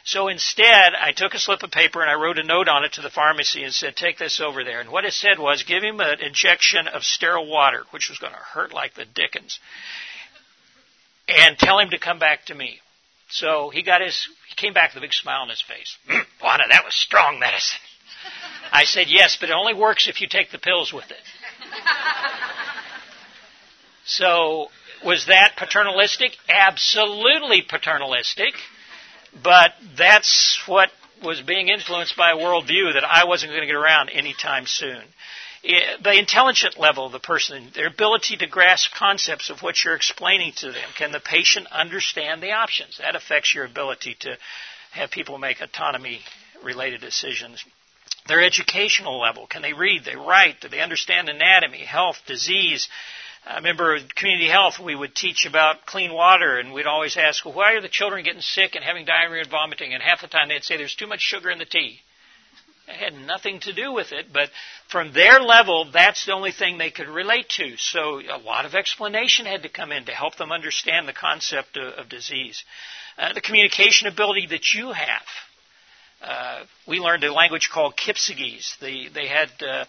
[0.06, 2.94] So instead, I took a slip of paper and I wrote a note on it
[2.94, 4.82] to the pharmacy and said, take this over there.
[4.82, 8.34] And what it said was, give him an injection of sterile water, which was going
[8.34, 9.60] to hurt like the dickens,
[11.28, 12.80] and tell him to come back to me.
[13.30, 15.98] So he got his, he came back with a big smile on his face.
[16.44, 17.80] Wanda, that was strong medicine.
[18.72, 21.18] I said, yes, but it only works if you take the pills with it.
[24.06, 24.68] so,
[25.06, 26.32] was that paternalistic?
[26.50, 28.54] Absolutely paternalistic.
[29.42, 30.90] But that's what
[31.24, 35.04] was being influenced by a worldview that I wasn't going to get around anytime soon.
[35.64, 39.96] It, the intelligent level of the person, their ability to grasp concepts of what you're
[39.96, 40.90] explaining to them.
[40.98, 42.98] Can the patient understand the options?
[42.98, 44.38] That affects your ability to
[44.92, 46.20] have people make autonomy
[46.64, 47.64] related decisions.
[48.28, 49.48] Their educational level.
[49.48, 50.04] Can they read?
[50.04, 50.62] They write?
[50.62, 52.90] Do they understand anatomy, health, disease?
[53.46, 57.54] I remember community health, we would teach about clean water, and we'd always ask, well,
[57.54, 59.94] why are the children getting sick and having diarrhea and vomiting?
[59.94, 62.00] And half the time they'd say there's too much sugar in the tea.
[62.88, 64.50] It had nothing to do with it, but
[64.90, 67.76] from their level, that's the only thing they could relate to.
[67.78, 71.78] So a lot of explanation had to come in to help them understand the concept
[71.78, 72.64] of, of disease.
[73.18, 75.28] Uh, the communication ability that you have.
[76.22, 78.78] Uh, we learned a language called Kipsigis.
[78.80, 79.86] The, they had uh,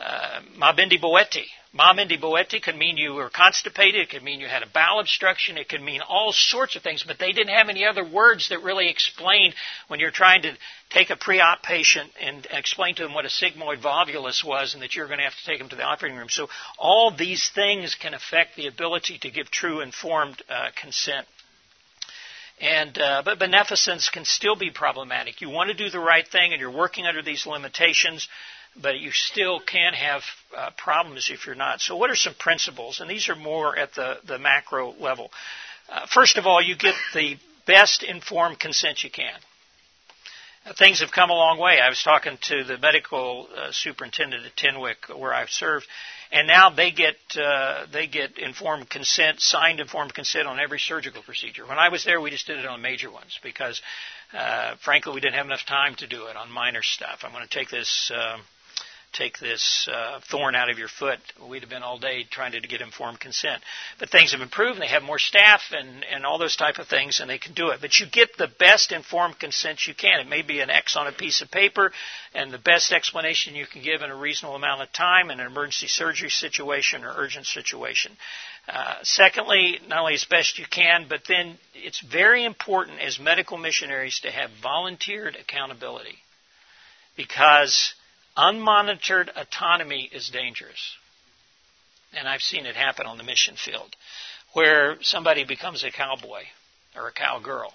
[0.00, 1.44] uh, Mabindi Boeti.
[1.76, 4.02] Mabindi Boeti could mean you were constipated.
[4.02, 5.58] It could mean you had a bowel obstruction.
[5.58, 8.62] It could mean all sorts of things, but they didn't have any other words that
[8.62, 9.54] really explained
[9.88, 10.52] when you're trying to
[10.90, 14.94] take a pre-op patient and explain to them what a sigmoid volvulus was and that
[14.94, 16.28] you're going to have to take them to the operating room.
[16.30, 16.48] So
[16.78, 21.26] all these things can affect the ability to give true informed uh, consent.
[22.60, 25.40] And uh, but beneficence can still be problematic.
[25.40, 28.28] You want to do the right thing, and you're working under these limitations
[28.80, 30.22] but you still can have
[30.56, 31.80] uh, problems if you're not.
[31.80, 33.00] So, what are some principles?
[33.00, 35.30] And these are more at the, the macro level.
[35.88, 39.34] Uh, first of all, you get the best informed consent you can.
[40.66, 41.78] Uh, things have come a long way.
[41.78, 45.86] I was talking to the medical uh, superintendent at Tenwek, where I've served,
[46.32, 51.22] and now they get uh, they get informed consent, signed informed consent on every surgical
[51.22, 51.66] procedure.
[51.66, 53.82] When I was there, we just did it on major ones because,
[54.32, 57.20] uh, frankly, we didn't have enough time to do it on minor stuff.
[57.24, 58.10] I'm going to take this.
[58.14, 58.38] Uh,
[59.14, 61.18] take this uh, thorn out of your foot.
[61.48, 63.62] We'd have been all day trying to get informed consent.
[63.98, 64.80] But things have improved.
[64.80, 67.68] They have more staff and, and all those type of things, and they can do
[67.68, 67.80] it.
[67.80, 70.20] But you get the best informed consent you can.
[70.20, 71.92] It may be an X on a piece of paper,
[72.34, 75.46] and the best explanation you can give in a reasonable amount of time in an
[75.46, 78.12] emergency surgery situation or urgent situation.
[78.66, 83.58] Uh, secondly, not only as best you can, but then it's very important as medical
[83.58, 86.18] missionaries to have volunteered accountability
[87.16, 87.94] because
[88.36, 90.96] Unmonitored autonomy is dangerous.
[92.16, 93.94] And I've seen it happen on the mission field
[94.52, 96.42] where somebody becomes a cowboy
[96.96, 97.72] or a cowgirl.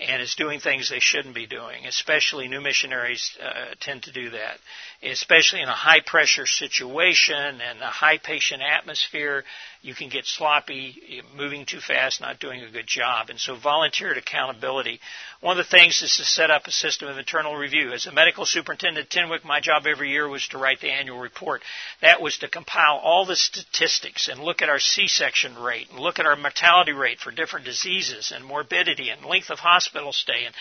[0.00, 1.86] and is doing things they shouldn't be doing.
[1.86, 4.58] Especially new missionaries uh, tend to do that,
[5.02, 9.44] especially in a high pressure situation and a high patient atmosphere.
[9.80, 13.30] You can get sloppy, moving too fast, not doing a good job.
[13.30, 15.00] And so volunteered accountability.
[15.40, 17.92] One of the things is to set up a system of internal review.
[17.92, 21.18] As a medical superintendent at Tenwek, my job every year was to write the annual
[21.18, 21.62] report.
[22.02, 26.18] That was to compile all the statistics and look at our C-section rate and look
[26.18, 30.54] at our mortality rate for different diseases and morbidity and length of hospital stay and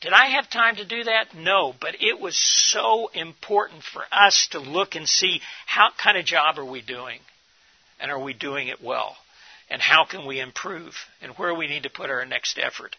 [0.00, 1.34] did I have time to do that?
[1.34, 6.24] No, but it was so important for us to look and see how kind of
[6.24, 7.20] job are we doing?
[8.00, 9.16] And are we doing it well?
[9.70, 10.94] And how can we improve?
[11.22, 12.96] And where we need to put our next effort?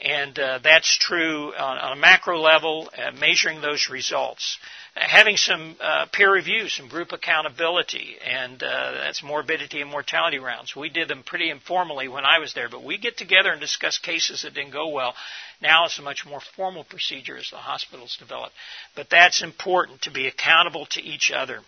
[0.00, 4.58] And uh, that's true on, on, a macro level, uh, measuring those results.
[4.96, 10.38] Uh, having some uh, peer review, some group accountability, and uh, that's morbidity and mortality
[10.38, 10.76] rounds.
[10.76, 13.98] We did them pretty informally when I was there, but we get together and discuss
[13.98, 15.14] cases that didn't go well.
[15.60, 18.52] Now it's a much more formal procedure as the hospitals develop.
[18.94, 21.60] But that's important to be accountable to each other.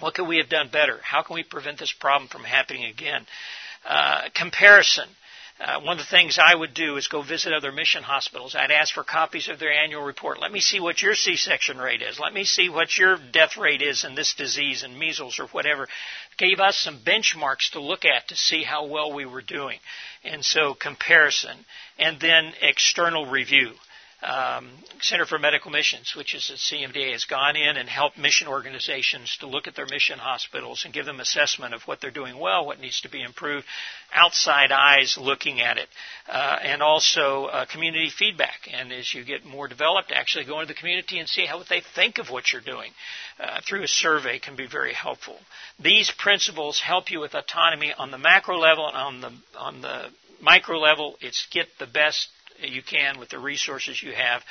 [0.00, 0.98] What could we have done better?
[1.02, 3.26] How can we prevent this problem from happening again?
[3.84, 5.08] Uh, comparison.
[5.58, 8.54] Uh, one of the things I would do is go visit other mission hospitals.
[8.54, 10.38] I'd ask for copies of their annual report.
[10.38, 12.20] Let me see what your C-section rate is.
[12.20, 15.88] Let me see what your death rate is in this disease and measles or whatever.
[16.36, 19.78] Gave us some benchmarks to look at to see how well we were doing.
[20.24, 21.56] And so comparison.
[21.98, 23.72] And then external review
[24.22, 28.48] um, Center for Medical Missions, which is at CMDA, has gone in and helped mission
[28.48, 32.38] organizations to look at their mission hospitals and give them assessment of what they're doing
[32.38, 33.66] well, what needs to be improved,
[34.12, 35.88] outside eyes looking at it,
[36.28, 38.68] uh, and also uh, community feedback.
[38.72, 41.82] And as you get more developed, actually go into the community and see how they
[41.94, 42.92] think of what you're doing
[43.38, 45.36] uh, through a survey can be very helpful.
[45.78, 50.06] These principles help you with autonomy on the macro level and on the on the
[50.40, 51.16] micro level.
[51.20, 52.28] It's get the best
[52.60, 54.42] you can with the resources you have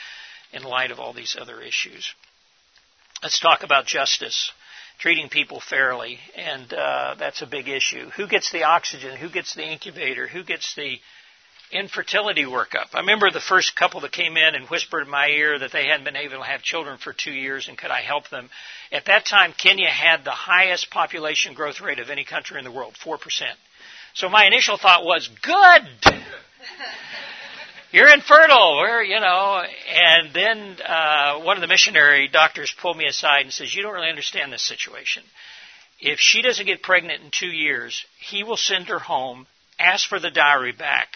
[0.53, 2.14] in light of all these other issues.
[3.24, 4.51] Let's talk about justice,
[4.99, 8.10] treating people fairly, and uh, that's a big issue.
[8.12, 9.16] Who gets the oxygen?
[9.18, 10.28] Who gets the incubator?
[10.28, 10.97] Who gets the
[11.72, 12.93] infertility workup?
[12.93, 15.88] I remember the first couple that came in and whispered in my ear that they
[15.88, 18.49] hadn't been able to have children for two years, and could I help them?
[18.91, 22.72] At that time, Kenya had the highest population growth rate of any country in the
[22.72, 23.58] world, four percent.
[24.14, 26.14] So my initial thought was, good.
[27.96, 28.80] You're infertile.
[28.82, 33.54] We're, you know, and then uh, one of the missionary doctors pulled me aside and
[33.54, 35.24] says, "You don't really understand this situation.
[36.02, 39.48] If she doesn't get pregnant in two years, he will send her home,
[39.80, 41.08] ask for the diary back.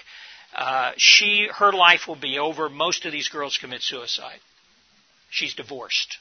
[0.55, 2.69] Uh, she, her life will be over.
[2.69, 4.39] Most of these girls commit suicide.
[5.30, 6.17] She's divorced."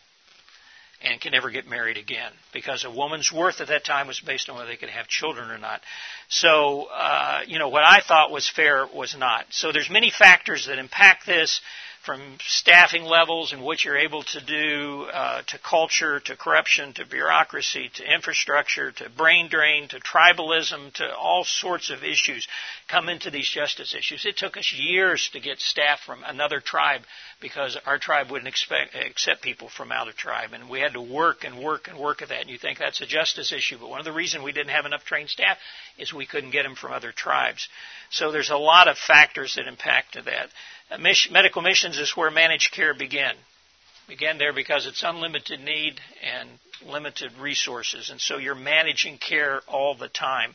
[1.02, 4.48] And can never get married again because a woman's worth at that time was based
[4.48, 5.80] on whether they could have children or not.
[6.28, 9.46] So, uh, you know, what I thought was fair was not.
[9.50, 11.60] So there's many factors that impact this
[12.04, 17.04] from staffing levels and what you're able to do uh, to culture to corruption to
[17.04, 22.46] bureaucracy to infrastructure to brain drain to tribalism to all sorts of issues
[22.88, 24.24] come into these justice issues.
[24.24, 27.02] It took us years to get staff from another tribe
[27.40, 31.00] because our tribe wouldn't expect, accept people from out of tribe, and we had to
[31.00, 32.40] work and work and work at that.
[32.40, 34.86] And you think that's a justice issue, but one of the reasons we didn't have
[34.86, 35.58] enough trained staff
[35.98, 37.68] is we couldn't get them from other tribes.
[38.10, 40.48] So there's a lot of factors that impact that.
[41.30, 43.34] Medical missions is where managed care began.
[44.08, 46.48] Began there because it's unlimited need and
[46.86, 50.54] limited resources, and so you're managing care all the time.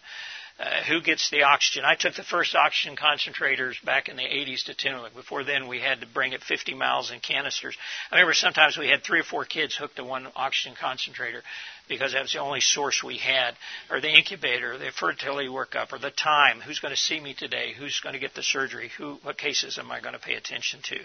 [0.59, 1.83] Uh, who gets the oxygen.
[1.83, 5.15] I took the first oxygen concentrators back in the 80s to Tenwek.
[5.15, 7.75] Before then, we had to bring it 50 miles in canisters.
[8.11, 11.41] I remember sometimes we had three or four kids hooked to one oxygen concentrator
[11.87, 13.55] because that was the only source we had,
[13.89, 16.61] or the incubator, the fertility workup, or the time.
[16.61, 17.73] Who's going to see me today?
[17.77, 18.89] Who's going to get the surgery?
[18.97, 20.97] Who, what cases am I going to pay attention to?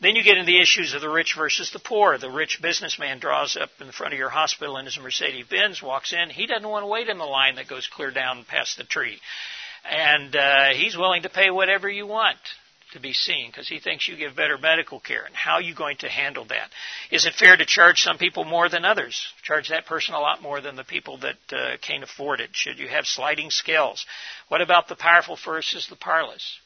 [0.00, 2.18] Then you get into the issues of the rich versus the poor.
[2.18, 6.12] The rich businessman draws up in front of your hospital in his Mercedes Benz, walks
[6.12, 6.30] in.
[6.30, 9.18] He doesn't want to wait in the line that goes clear down past the tree.
[9.88, 12.38] And uh, he's willing to pay whatever you want
[12.92, 15.24] to be seen because he thinks you give better medical care.
[15.24, 16.70] And how are you going to handle that?
[17.10, 19.26] Is it fair to charge some people more than others?
[19.42, 22.50] Charge that person a lot more than the people that uh, can't afford it?
[22.52, 24.06] Should you have sliding scales?
[24.48, 26.58] What about the powerful versus the powerless?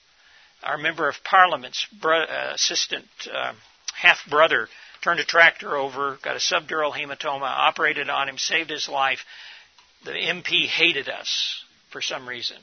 [0.62, 3.52] Our member of parliament's bro- uh, assistant uh,
[3.94, 4.68] half brother
[5.02, 9.24] turned a tractor over, got a subdural hematoma, operated on him, saved his life.
[10.04, 12.56] The MP hated us for some reason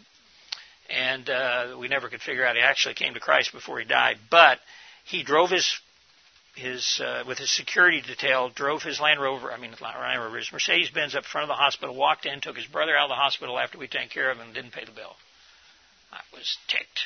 [0.90, 2.56] and uh, we never could figure out.
[2.56, 4.60] He actually came to Christ before he died, but
[5.06, 5.80] he drove his
[6.56, 9.52] his uh, with his security detail, drove his Land Rover.
[9.52, 12.58] I mean, Land Rover, his Mercedes Benz up front of the hospital, walked in, took
[12.58, 14.86] his brother out of the hospital after we taken care of him, and didn't pay
[14.86, 15.16] the bill.
[16.12, 17.06] I was ticked.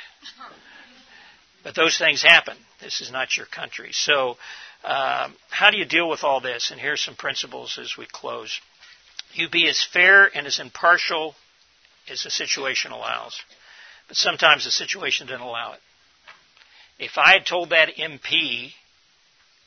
[1.63, 2.57] But those things happen.
[2.81, 3.89] This is not your country.
[3.91, 4.37] So,
[4.83, 6.71] uh, how do you deal with all this?
[6.71, 8.59] And here's some principles as we close.
[9.33, 11.35] You be as fair and as impartial
[12.09, 13.41] as the situation allows.
[14.07, 15.79] But sometimes the situation didn't allow it.
[16.99, 18.71] If I had told that MP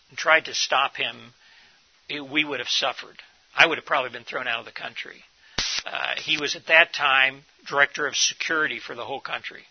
[0.09, 1.35] and tried to stop him,
[2.09, 3.17] it, we would have suffered.
[3.57, 5.23] I would have probably been thrown out of the country.
[5.85, 9.63] Uh, he was at that time director of security for the whole country.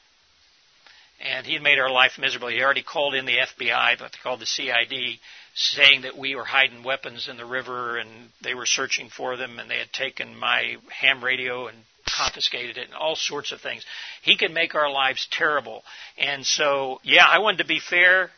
[1.22, 2.50] And he had made our life miserable.
[2.50, 5.20] He already called in the FBI, what they called the CID,
[5.54, 8.10] saying that we were hiding weapons in the river and
[8.42, 12.86] they were searching for them and they had taken my ham radio and confiscated it
[12.86, 13.86] and all sorts of things.
[14.22, 15.84] He could make our lives terrible.
[16.18, 18.32] And so, yeah, I wanted to be fair.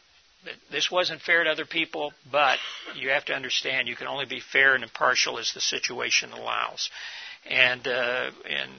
[0.71, 2.57] This wasn't fair to other people, but
[2.95, 6.89] you have to understand you can only be fair and impartial as the situation allows.
[7.49, 8.71] And, uh, and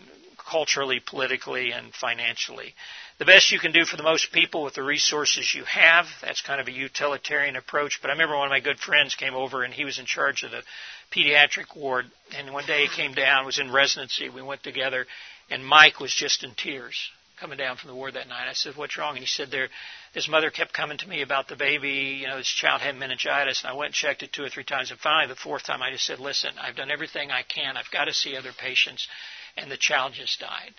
[0.51, 2.75] culturally, politically, and financially.
[3.19, 6.41] The best you can do for the most people with the resources you have, that's
[6.41, 7.99] kind of a utilitarian approach.
[8.01, 10.45] But I remember one of my good friends came over and he was in charge
[10.45, 10.63] of the
[11.11, 12.07] pediatric ward.
[12.37, 14.29] And one day he came down, was in residency.
[14.29, 15.05] We went together,
[15.51, 17.11] and Mike was just in tears
[17.41, 18.49] coming down from the ward that night.
[18.49, 19.69] I said, "What's wrong?" And he said, "There,
[20.13, 22.19] this mother kept coming to me about the baby.
[22.21, 24.65] You know, this child had meningitis, and I went and checked it two or three
[24.65, 24.91] times.
[24.91, 27.77] And finally, the fourth time, I just said, "Listen, I've done everything I can.
[27.77, 29.09] I've got to see other patients,
[29.57, 30.75] and the child just died."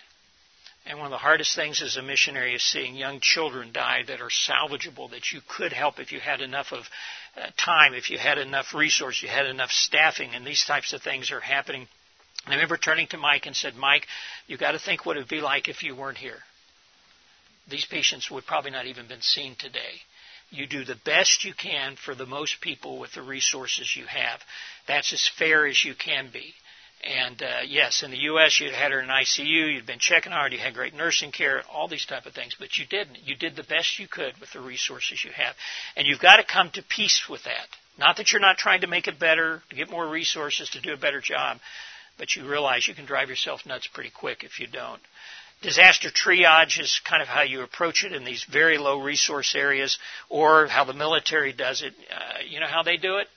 [0.86, 4.20] And one of the hardest things as a missionary is seeing young children die that
[4.20, 6.84] are salvageable, that you could help if you had enough of
[7.36, 11.02] uh, time, if you had enough resource, you had enough staffing, and these types of
[11.02, 11.86] things are happening.
[12.46, 14.06] And I remember turning to Mike and said, Mike,
[14.46, 16.38] you've got to think what it would be like if you weren't here.
[17.68, 20.00] These patients would probably not even been seen today.
[20.50, 24.40] You do the best you can for the most people with the resources you have.
[24.88, 26.54] That's as fair as you can be.
[27.02, 30.42] And uh, yes, in the U.S., you had her in ICU, you'd been checking on
[30.42, 33.18] her, you had great nursing care, all these type of things, but you didn't.
[33.24, 35.54] You did the best you could with the resources you have,
[35.96, 37.66] and you've got to come to peace with that.
[37.98, 40.92] Not that you're not trying to make it better, to get more resources, to do
[40.92, 41.58] a better job,
[42.18, 45.00] but you realize you can drive yourself nuts pretty quick if you don't.
[45.62, 49.98] Disaster triage is kind of how you approach it in these very low resource areas,
[50.28, 51.94] or how the military does it.
[52.10, 53.28] Uh, you know how they do it?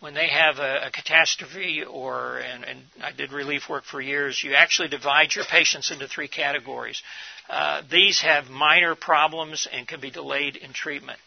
[0.00, 4.42] When they have a, a catastrophe or and, and, I did relief work for years,
[4.42, 7.02] you actually divide your patients into three categories.
[7.48, 11.18] Uh, these have minor problems and can be delayed in treatment.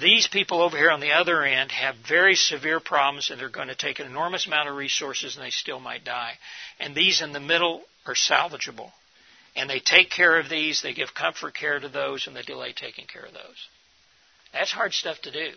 [0.00, 3.68] These people over here on the other end have very severe problems and they're going
[3.68, 6.34] to take an enormous amount of resources and they still might die.
[6.80, 8.90] And these in the middle are salvageable.
[9.54, 12.72] And they take care of these, they give comfort care to those, and they delay
[12.72, 13.68] taking care of those.
[14.52, 15.50] That's hard stuff to do.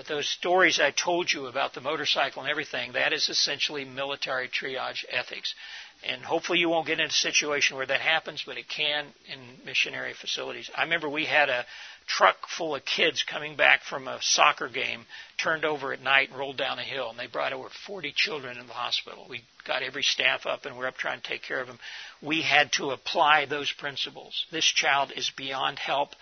[0.00, 4.48] But those stories I told you about the motorcycle and everything, that is essentially military
[4.48, 5.54] triage ethics.
[6.02, 9.62] And hopefully you won't get in a situation where that happens, but it can in
[9.66, 10.70] missionary facilities.
[10.74, 11.66] I remember we had a
[12.06, 15.04] truck full of kids coming back from a soccer game,
[15.36, 18.56] turned over at night and rolled down a hill, and they brought over 40 children
[18.56, 19.26] in the hospital.
[19.28, 21.78] We got every staff up and we're up trying to take care of them.
[22.22, 24.46] We had to apply those principles.
[24.50, 26.14] This child is beyond help.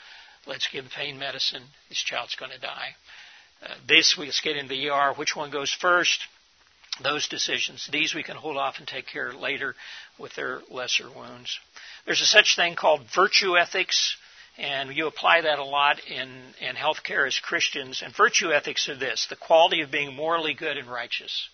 [0.49, 1.63] Let's give pain medicine.
[1.89, 2.97] This child's going to die.
[3.63, 5.15] Uh, this we get into the ER.
[5.15, 6.21] Which one goes first?
[7.03, 7.89] Those decisions.
[7.93, 9.75] These we can hold off and take care later
[10.19, 11.59] with their lesser wounds.
[12.07, 14.17] There's a such thing called virtue ethics,
[14.57, 16.29] and you apply that a lot in,
[16.61, 18.03] in healthcare as Christians.
[18.05, 21.49] And virtue ethics are this the quality of being morally good and righteous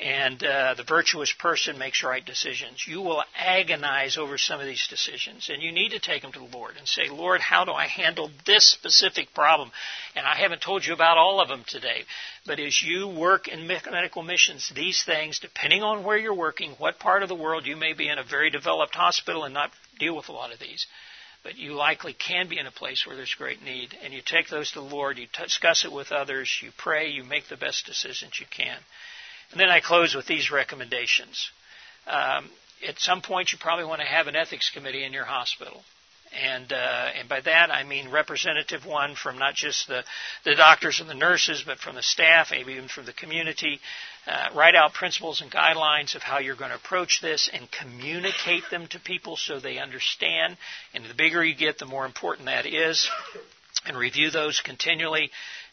[0.00, 2.86] and uh, the virtuous person makes right decisions.
[2.86, 6.38] You will agonize over some of these decisions, and you need to take them to
[6.38, 9.70] the Lord and say, Lord, how do I handle this specific problem?
[10.16, 12.04] And I haven't told you about all of them today,
[12.46, 16.98] but as you work in medical missions, these things, depending on where you're working, what
[16.98, 20.16] part of the world you may be in a very developed hospital and not deal
[20.16, 20.86] with a lot of these.
[21.44, 23.96] But you likely can be in a place where there's great need.
[24.04, 27.24] And you take those to the Lord, you discuss it with others, you pray, you
[27.24, 28.78] make the best decisions you can.
[29.50, 31.50] And then I close with these recommendations.
[32.06, 32.50] Um,
[32.86, 35.82] at some point, you probably want to have an ethics committee in your hospital.
[36.40, 40.02] And, uh, and by that I mean representative one from not just the,
[40.44, 43.80] the doctors and the nurses, but from the staff, maybe even from the community.
[44.26, 48.62] Uh, write out principles and guidelines of how you're going to approach this and communicate
[48.70, 50.56] them to people so they understand.
[50.94, 53.10] And the bigger you get, the more important that is.
[53.84, 55.30] And review those continually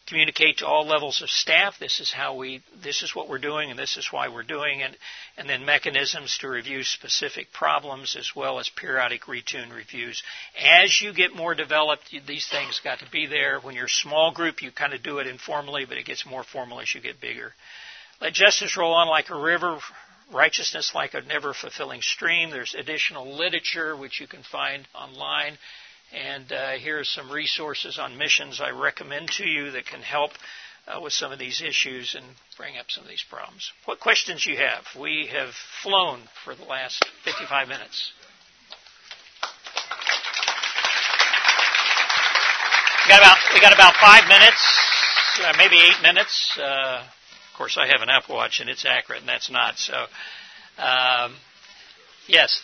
[0.09, 3.69] communicate to all levels of staff this is how we this is what we're doing
[3.69, 4.97] and this is why we're doing it.
[5.37, 10.21] And then mechanisms to review specific problems as well as periodic retune reviews.
[10.59, 13.59] As you get more developed these things got to be there.
[13.59, 16.43] When you're a small group you kind of do it informally but it gets more
[16.43, 17.53] formal as you get bigger.
[18.19, 19.79] Let justice roll on like a river
[20.33, 22.49] righteousness like a never fulfilling stream.
[22.49, 25.57] There's additional literature which you can find online
[26.13, 30.31] And uh, here are some resources on missions I recommend to you that can help
[30.87, 32.25] uh, with some of these issues and
[32.57, 33.71] bring up some of these problems.
[33.85, 34.85] What questions you have?
[34.99, 35.49] We have
[35.83, 38.11] flown for the last 55 minutes.
[43.05, 44.79] We got about, we got about five minutes,
[45.43, 46.57] uh, maybe eight minutes.
[46.59, 49.77] Uh, of course, I have an Apple Watch and it's accurate, and that's not.
[49.77, 50.05] So,
[50.77, 51.35] um,
[52.27, 52.61] yes.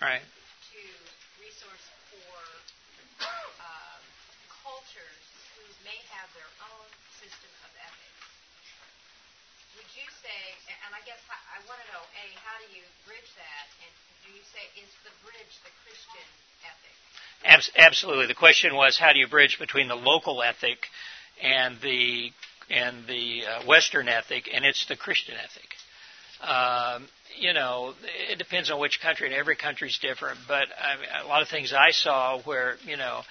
[0.00, 0.22] Right.
[0.22, 0.82] to
[1.40, 2.36] resource for
[3.22, 3.98] uh,
[4.62, 5.24] cultures
[5.56, 6.88] who may have their own
[7.22, 8.24] system of ethics.
[9.80, 13.30] Would you say, and I guess I want to know, A, how do you bridge
[13.36, 13.66] that?
[13.84, 13.92] And
[14.24, 16.28] do you say, is the bridge the Christian
[16.64, 16.96] ethic?
[17.76, 18.26] Absolutely.
[18.26, 20.88] The question was, how do you bridge between the local ethic
[21.42, 22.32] and the
[22.70, 25.76] and the uh, Western ethic, and it's the Christian ethic.
[26.42, 27.08] Um,
[27.38, 27.94] you know,
[28.30, 30.38] it depends on which country, and every country's different.
[30.48, 33.22] But I mean, a lot of things I saw where, you know,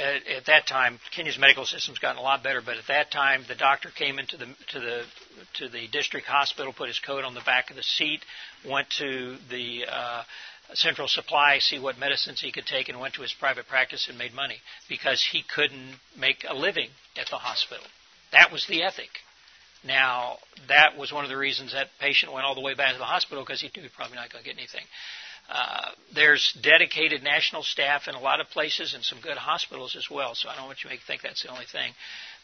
[0.00, 2.60] at, at that time, Kenya's medical system's gotten a lot better.
[2.64, 5.02] But at that time, the doctor came into the to the
[5.54, 8.20] to the district hospital, put his coat on the back of the seat,
[8.68, 10.22] went to the uh,
[10.74, 14.18] central supply, see what medicines he could take, and went to his private practice and
[14.18, 14.56] made money
[14.88, 17.84] because he couldn't make a living at the hospital.
[18.32, 19.10] That was the ethic.
[19.86, 22.98] Now, that was one of the reasons that patient went all the way back to
[22.98, 24.84] the hospital because he knew he probably not going to get anything.
[25.48, 30.10] Uh, there's dedicated national staff in a lot of places and some good hospitals as
[30.10, 31.92] well, so I don't want you to think that's the only thing.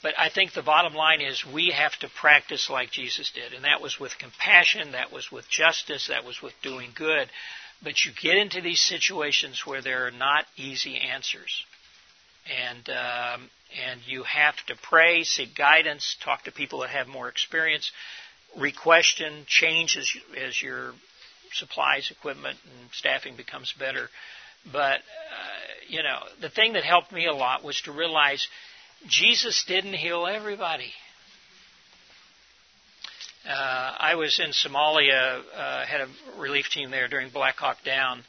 [0.02, 3.64] But I think the bottom line is we have to practice like Jesus did, and
[3.64, 7.28] that was with compassion, that was with justice, that was with doing good.
[7.82, 11.64] But you get into these situations where there are not easy answers.
[12.46, 13.50] And um,
[13.88, 17.90] and you have to pray, seek guidance, talk to people that have more experience,
[18.58, 20.92] re-question, change as, as your
[21.52, 24.08] supplies, equipment, and staffing becomes better.
[24.70, 24.98] But, uh,
[25.88, 28.46] you know, the thing that helped me a lot was to realize
[29.08, 30.92] Jesus didn't heal everybody.
[33.48, 38.22] Uh, I was in Somalia, uh, had a relief team there during Black Hawk Down,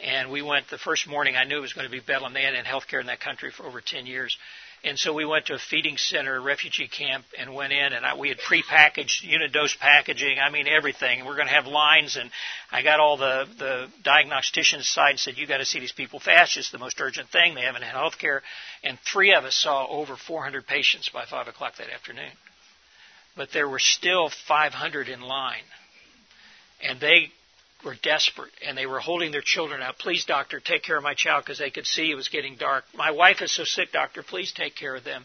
[0.00, 1.36] and we went the first morning.
[1.36, 2.34] I knew it was going to be Bedlam.
[2.34, 4.36] They had in healthcare in that country for over 10 years.
[4.84, 8.04] And so we went to a feeding center, a refugee camp, and went in, and
[8.04, 10.38] I, we had prepackaged unit dose packaging.
[10.40, 11.20] I mean everything.
[11.20, 12.28] And we're going to have lines, and
[12.72, 16.18] I got all the the diagnosticians side and said, "You got to see these people
[16.18, 16.56] fast.
[16.56, 17.54] It's the most urgent thing.
[17.54, 18.42] They haven't had health care."
[18.82, 22.32] And three of us saw over 400 patients by five o'clock that afternoon.
[23.36, 25.62] But there were still 500 in line,
[26.82, 27.30] and they
[27.84, 29.98] were desperate and they were holding their children out.
[29.98, 32.84] Please, doctor, take care of my child because they could see it was getting dark.
[32.94, 34.22] My wife is so sick, doctor.
[34.22, 35.24] Please take care of them.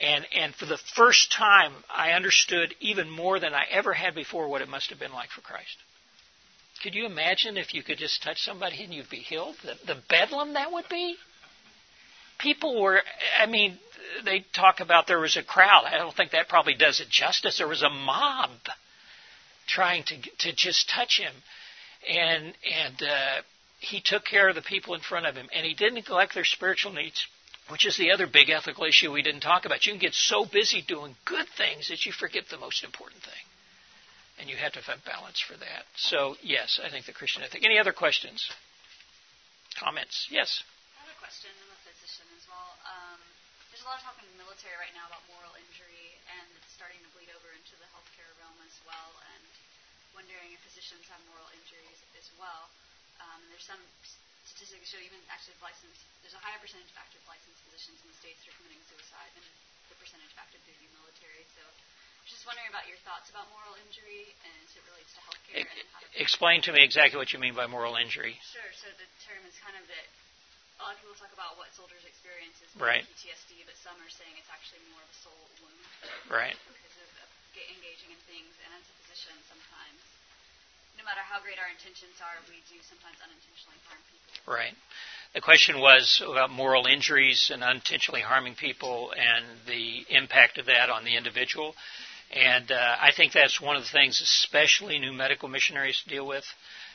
[0.00, 4.48] And and for the first time, I understood even more than I ever had before
[4.48, 5.76] what it must have been like for Christ.
[6.82, 9.56] Could you imagine if you could just touch somebody and you'd be healed?
[9.64, 11.16] The, the bedlam that would be.
[12.38, 13.00] People were.
[13.40, 13.78] I mean,
[14.26, 15.84] they talk about there was a crowd.
[15.86, 17.56] I don't think that probably does it justice.
[17.56, 18.50] There was a mob
[19.66, 21.32] trying to to just touch him
[22.08, 23.42] and and uh,
[23.80, 26.44] he took care of the people in front of him, and he didn't neglect their
[26.44, 27.26] spiritual needs,
[27.68, 29.86] which is the other big ethical issue we didn't talk about.
[29.86, 33.44] You can get so busy doing good things that you forget the most important thing,
[34.40, 35.84] and you have to have balance for that.
[35.96, 37.64] So yes, I think the Christian ethic.
[37.64, 38.48] Any other questions?
[39.76, 40.28] Comments?
[40.32, 40.64] Yes.
[40.96, 41.52] I have a question.
[41.52, 42.70] I'm a physician as well.
[42.88, 43.20] Um,
[43.68, 46.72] there's a lot of talk in the military right now about moral injury, and it's
[46.72, 49.10] starting to bleed over into the healthcare realm as well.
[49.36, 49.44] And
[50.16, 52.72] wondering if physicians have moral injuries as well.
[53.20, 53.80] Um, there's some
[54.48, 58.18] statistics show even active licensed, there's a higher percentage of active licensed physicians in the
[58.18, 59.44] states that are committing suicide than
[59.92, 61.44] the percentage of active duty military.
[61.52, 61.62] So
[62.24, 65.62] just wondering about your thoughts about moral injury and as it relates to healthcare.
[65.62, 68.34] It, and how to explain to me exactly what you mean by moral injury.
[68.50, 68.72] Sure.
[68.74, 70.06] So the term is kind of that
[70.76, 73.00] a lot of people talk about what soldiers experience as right.
[73.16, 75.88] PTSD, but some are saying it's actually more of a soul wound.
[76.28, 76.52] Right.
[76.68, 77.08] Because of,
[77.56, 79.16] of engaging in things, and as a
[79.48, 80.00] sometimes,
[81.00, 84.28] no matter how great our intentions are, we do sometimes unintentionally harm people.
[84.44, 84.76] Right.
[85.32, 90.90] The question was about moral injuries and unintentionally harming people and the impact of that
[90.90, 91.74] on the individual.
[92.30, 96.44] And uh, I think that's one of the things, especially new medical missionaries deal with,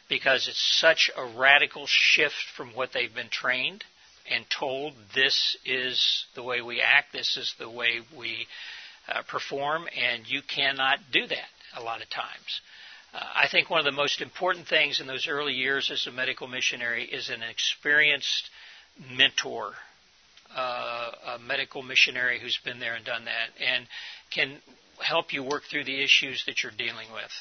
[0.09, 3.83] because it's such a radical shift from what they've been trained
[4.29, 8.47] and told this is the way we act, this is the way we
[9.07, 12.61] uh, perform, and you cannot do that a lot of times.
[13.13, 16.11] Uh, I think one of the most important things in those early years as a
[16.11, 18.49] medical missionary is an experienced
[19.17, 19.73] mentor,
[20.55, 23.49] uh, a medical missionary who's been there and done that.
[23.61, 23.85] And
[24.31, 24.61] can
[24.99, 27.31] help you work through the issues that you're dealing with.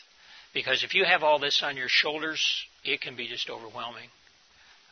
[0.52, 2.44] Because if you have all this on your shoulders,
[2.84, 4.08] it can be just overwhelming.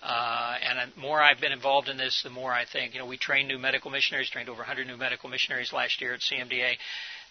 [0.03, 3.07] Uh, and the more I've been involved in this, the more I think, you know,
[3.07, 6.77] we train new medical missionaries, trained over 100 new medical missionaries last year at CMDA,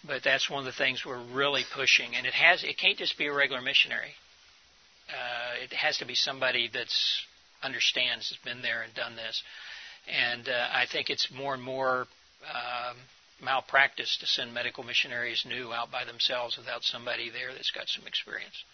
[0.06, 2.14] but that's one of the things we're really pushing.
[2.14, 4.12] And it has, it can't just be a regular missionary.
[5.08, 7.22] Uh, it has to be somebody that's
[7.62, 9.42] understands, has been there and done this.
[10.06, 12.06] And uh, I think it's more and more
[12.44, 12.96] um,
[13.42, 18.06] malpractice to send medical missionaries new out by themselves without somebody there that's got some
[18.06, 18.64] experience.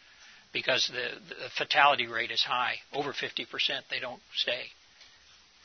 [0.54, 3.46] Because the, the fatality rate is high, over 50%,
[3.90, 4.62] they don't stay.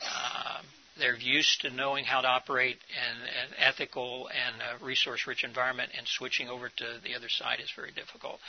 [0.01, 0.65] Um,
[0.99, 6.05] they're used to knowing how to operate in an ethical and resource rich environment, and
[6.05, 8.39] switching over to the other side is very difficult.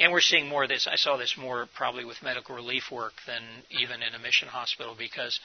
[0.00, 0.88] And we're seeing more of this.
[0.90, 4.94] I saw this more probably with medical relief work than even in a mission hospital
[4.98, 5.38] because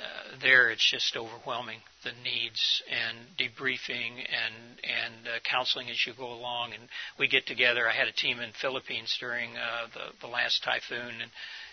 [0.00, 6.12] uh, there it's just overwhelming the needs and debriefing and and uh, counseling as you
[6.16, 6.72] go along.
[6.72, 6.82] And
[7.18, 7.88] we get together.
[7.88, 11.30] I had a team in philippines during uh, the the last typhoon and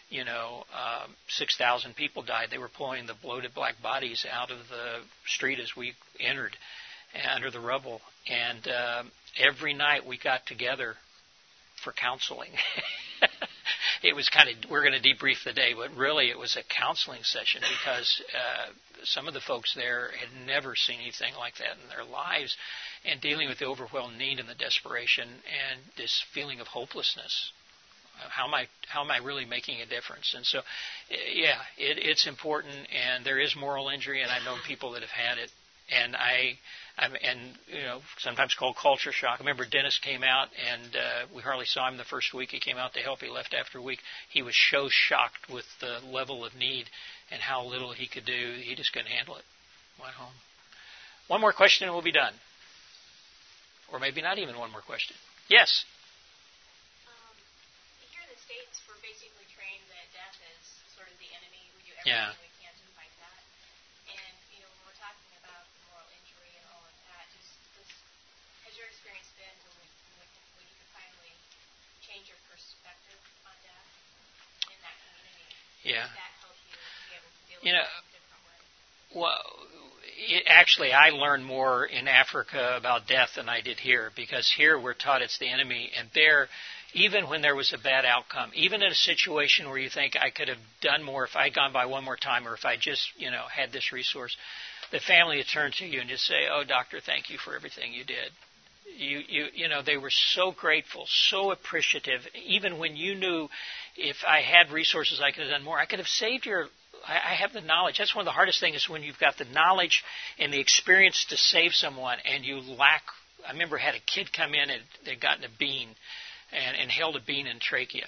[0.09, 2.49] you know um, 6000 people died.
[2.51, 6.55] They were pulling the bloated black bodies out of the street as we entered
[7.33, 8.01] under the rubble.
[8.27, 9.03] And uh,
[9.39, 10.95] every night we got together
[11.83, 12.51] for counseling
[14.07, 16.63] it was kind of we're going to debrief the day, but really it was a
[16.63, 18.71] counseling session because uh,
[19.03, 22.55] some of the folks there had never seen anything like that in their lives,
[23.05, 27.51] and dealing with the overwhelming need and the desperation and this feeling of hopelessness.
[28.29, 28.65] How am I?
[28.87, 30.33] How am I really making a difference?
[30.35, 30.61] And so,
[31.09, 35.11] yeah, it, it's important, and there is moral injury, and I've known people that have
[35.11, 35.51] had it,
[35.89, 36.57] and I
[36.97, 39.37] I'm, and you know sometimes called culture shock.
[39.39, 42.49] I remember Dennis came out and uh, we hardly saw him the first week.
[42.49, 43.19] He came out to help.
[43.19, 43.99] He left after a week.
[44.29, 46.85] He was so shocked with the level of need
[47.29, 48.57] and how little he could do.
[48.61, 49.45] He just couldn't handle it.
[50.01, 50.33] Went home.
[51.27, 52.33] One more question and we'll be done.
[53.93, 55.15] Or maybe not even one more question.
[55.49, 55.85] Yes.
[57.05, 57.35] Um,
[58.09, 60.65] here in the states, we're basically trained that death is
[60.97, 61.61] sort of the enemy.
[61.77, 62.47] We do everything yeah
[69.07, 71.31] experience been when, when, when you could finally
[72.03, 73.87] change your perspective on death
[74.67, 75.47] in that community?
[75.87, 76.03] Yeah.
[76.03, 76.75] Does that help you
[77.07, 79.23] be able to deal you with know, it in a different way?
[79.23, 79.67] Well,
[80.17, 84.79] it, actually, I learned more in Africa about death than I did here because here
[84.79, 86.49] we're taught it's the enemy, and there,
[86.93, 90.29] even when there was a bad outcome, even in a situation where you think I
[90.29, 93.07] could have done more if I'd gone by one more time or if I just,
[93.17, 94.35] you know, had this resource,
[94.91, 97.93] the family would turn to you and just say, "Oh, doctor, thank you for everything
[97.93, 98.31] you did."
[98.97, 102.21] You, you, you know, they were so grateful, so appreciative.
[102.45, 103.49] Even when you knew
[103.95, 105.79] if I had resources, I could have done more.
[105.79, 106.67] I could have saved your.
[107.07, 107.97] I, I have the knowledge.
[107.97, 110.03] That's one of the hardest things is when you've got the knowledge
[110.39, 113.03] and the experience to save someone, and you lack.
[113.47, 115.89] I remember had a kid come in and they'd gotten a bean,
[116.51, 118.05] and, and held a bean in trachea,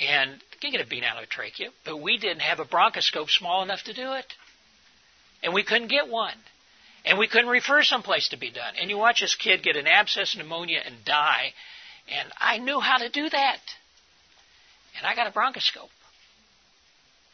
[0.00, 3.30] and can get a bean out of a trachea, but we didn't have a bronchoscope
[3.30, 4.26] small enough to do it,
[5.42, 6.34] and we couldn't get one.
[7.04, 8.74] And we couldn't refer someplace to be done.
[8.80, 11.52] And you watch this kid get an abscess pneumonia and die.
[12.08, 13.60] And I knew how to do that.
[14.96, 15.90] And I got a bronchoscope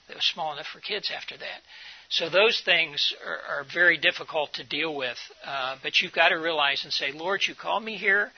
[0.09, 1.61] that was small enough for kids after that.
[2.09, 5.19] So those things are, are very difficult to deal with.
[5.47, 8.33] Uh, but you've got to realize and say, Lord, you called me here.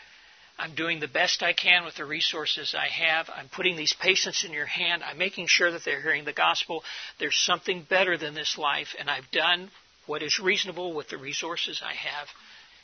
[0.58, 3.30] I'm doing the best I can with the resources I have.
[3.34, 5.02] I'm putting these patients in your hand.
[5.02, 6.84] I'm making sure that they're hearing the gospel.
[7.18, 9.70] There's something better than this life, and I've done
[10.06, 12.28] what is reasonable with the resources I have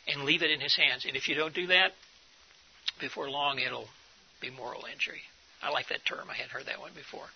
[0.07, 1.05] and leave it in His hands.
[1.05, 1.93] And if you don't do that,
[3.01, 3.89] before long it'll
[4.41, 5.23] be moral injury.
[5.63, 6.29] I like that term.
[6.31, 7.27] I hadn't heard that one before.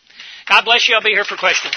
[0.49, 0.95] God bless you.
[0.95, 1.75] I'll be here for questions.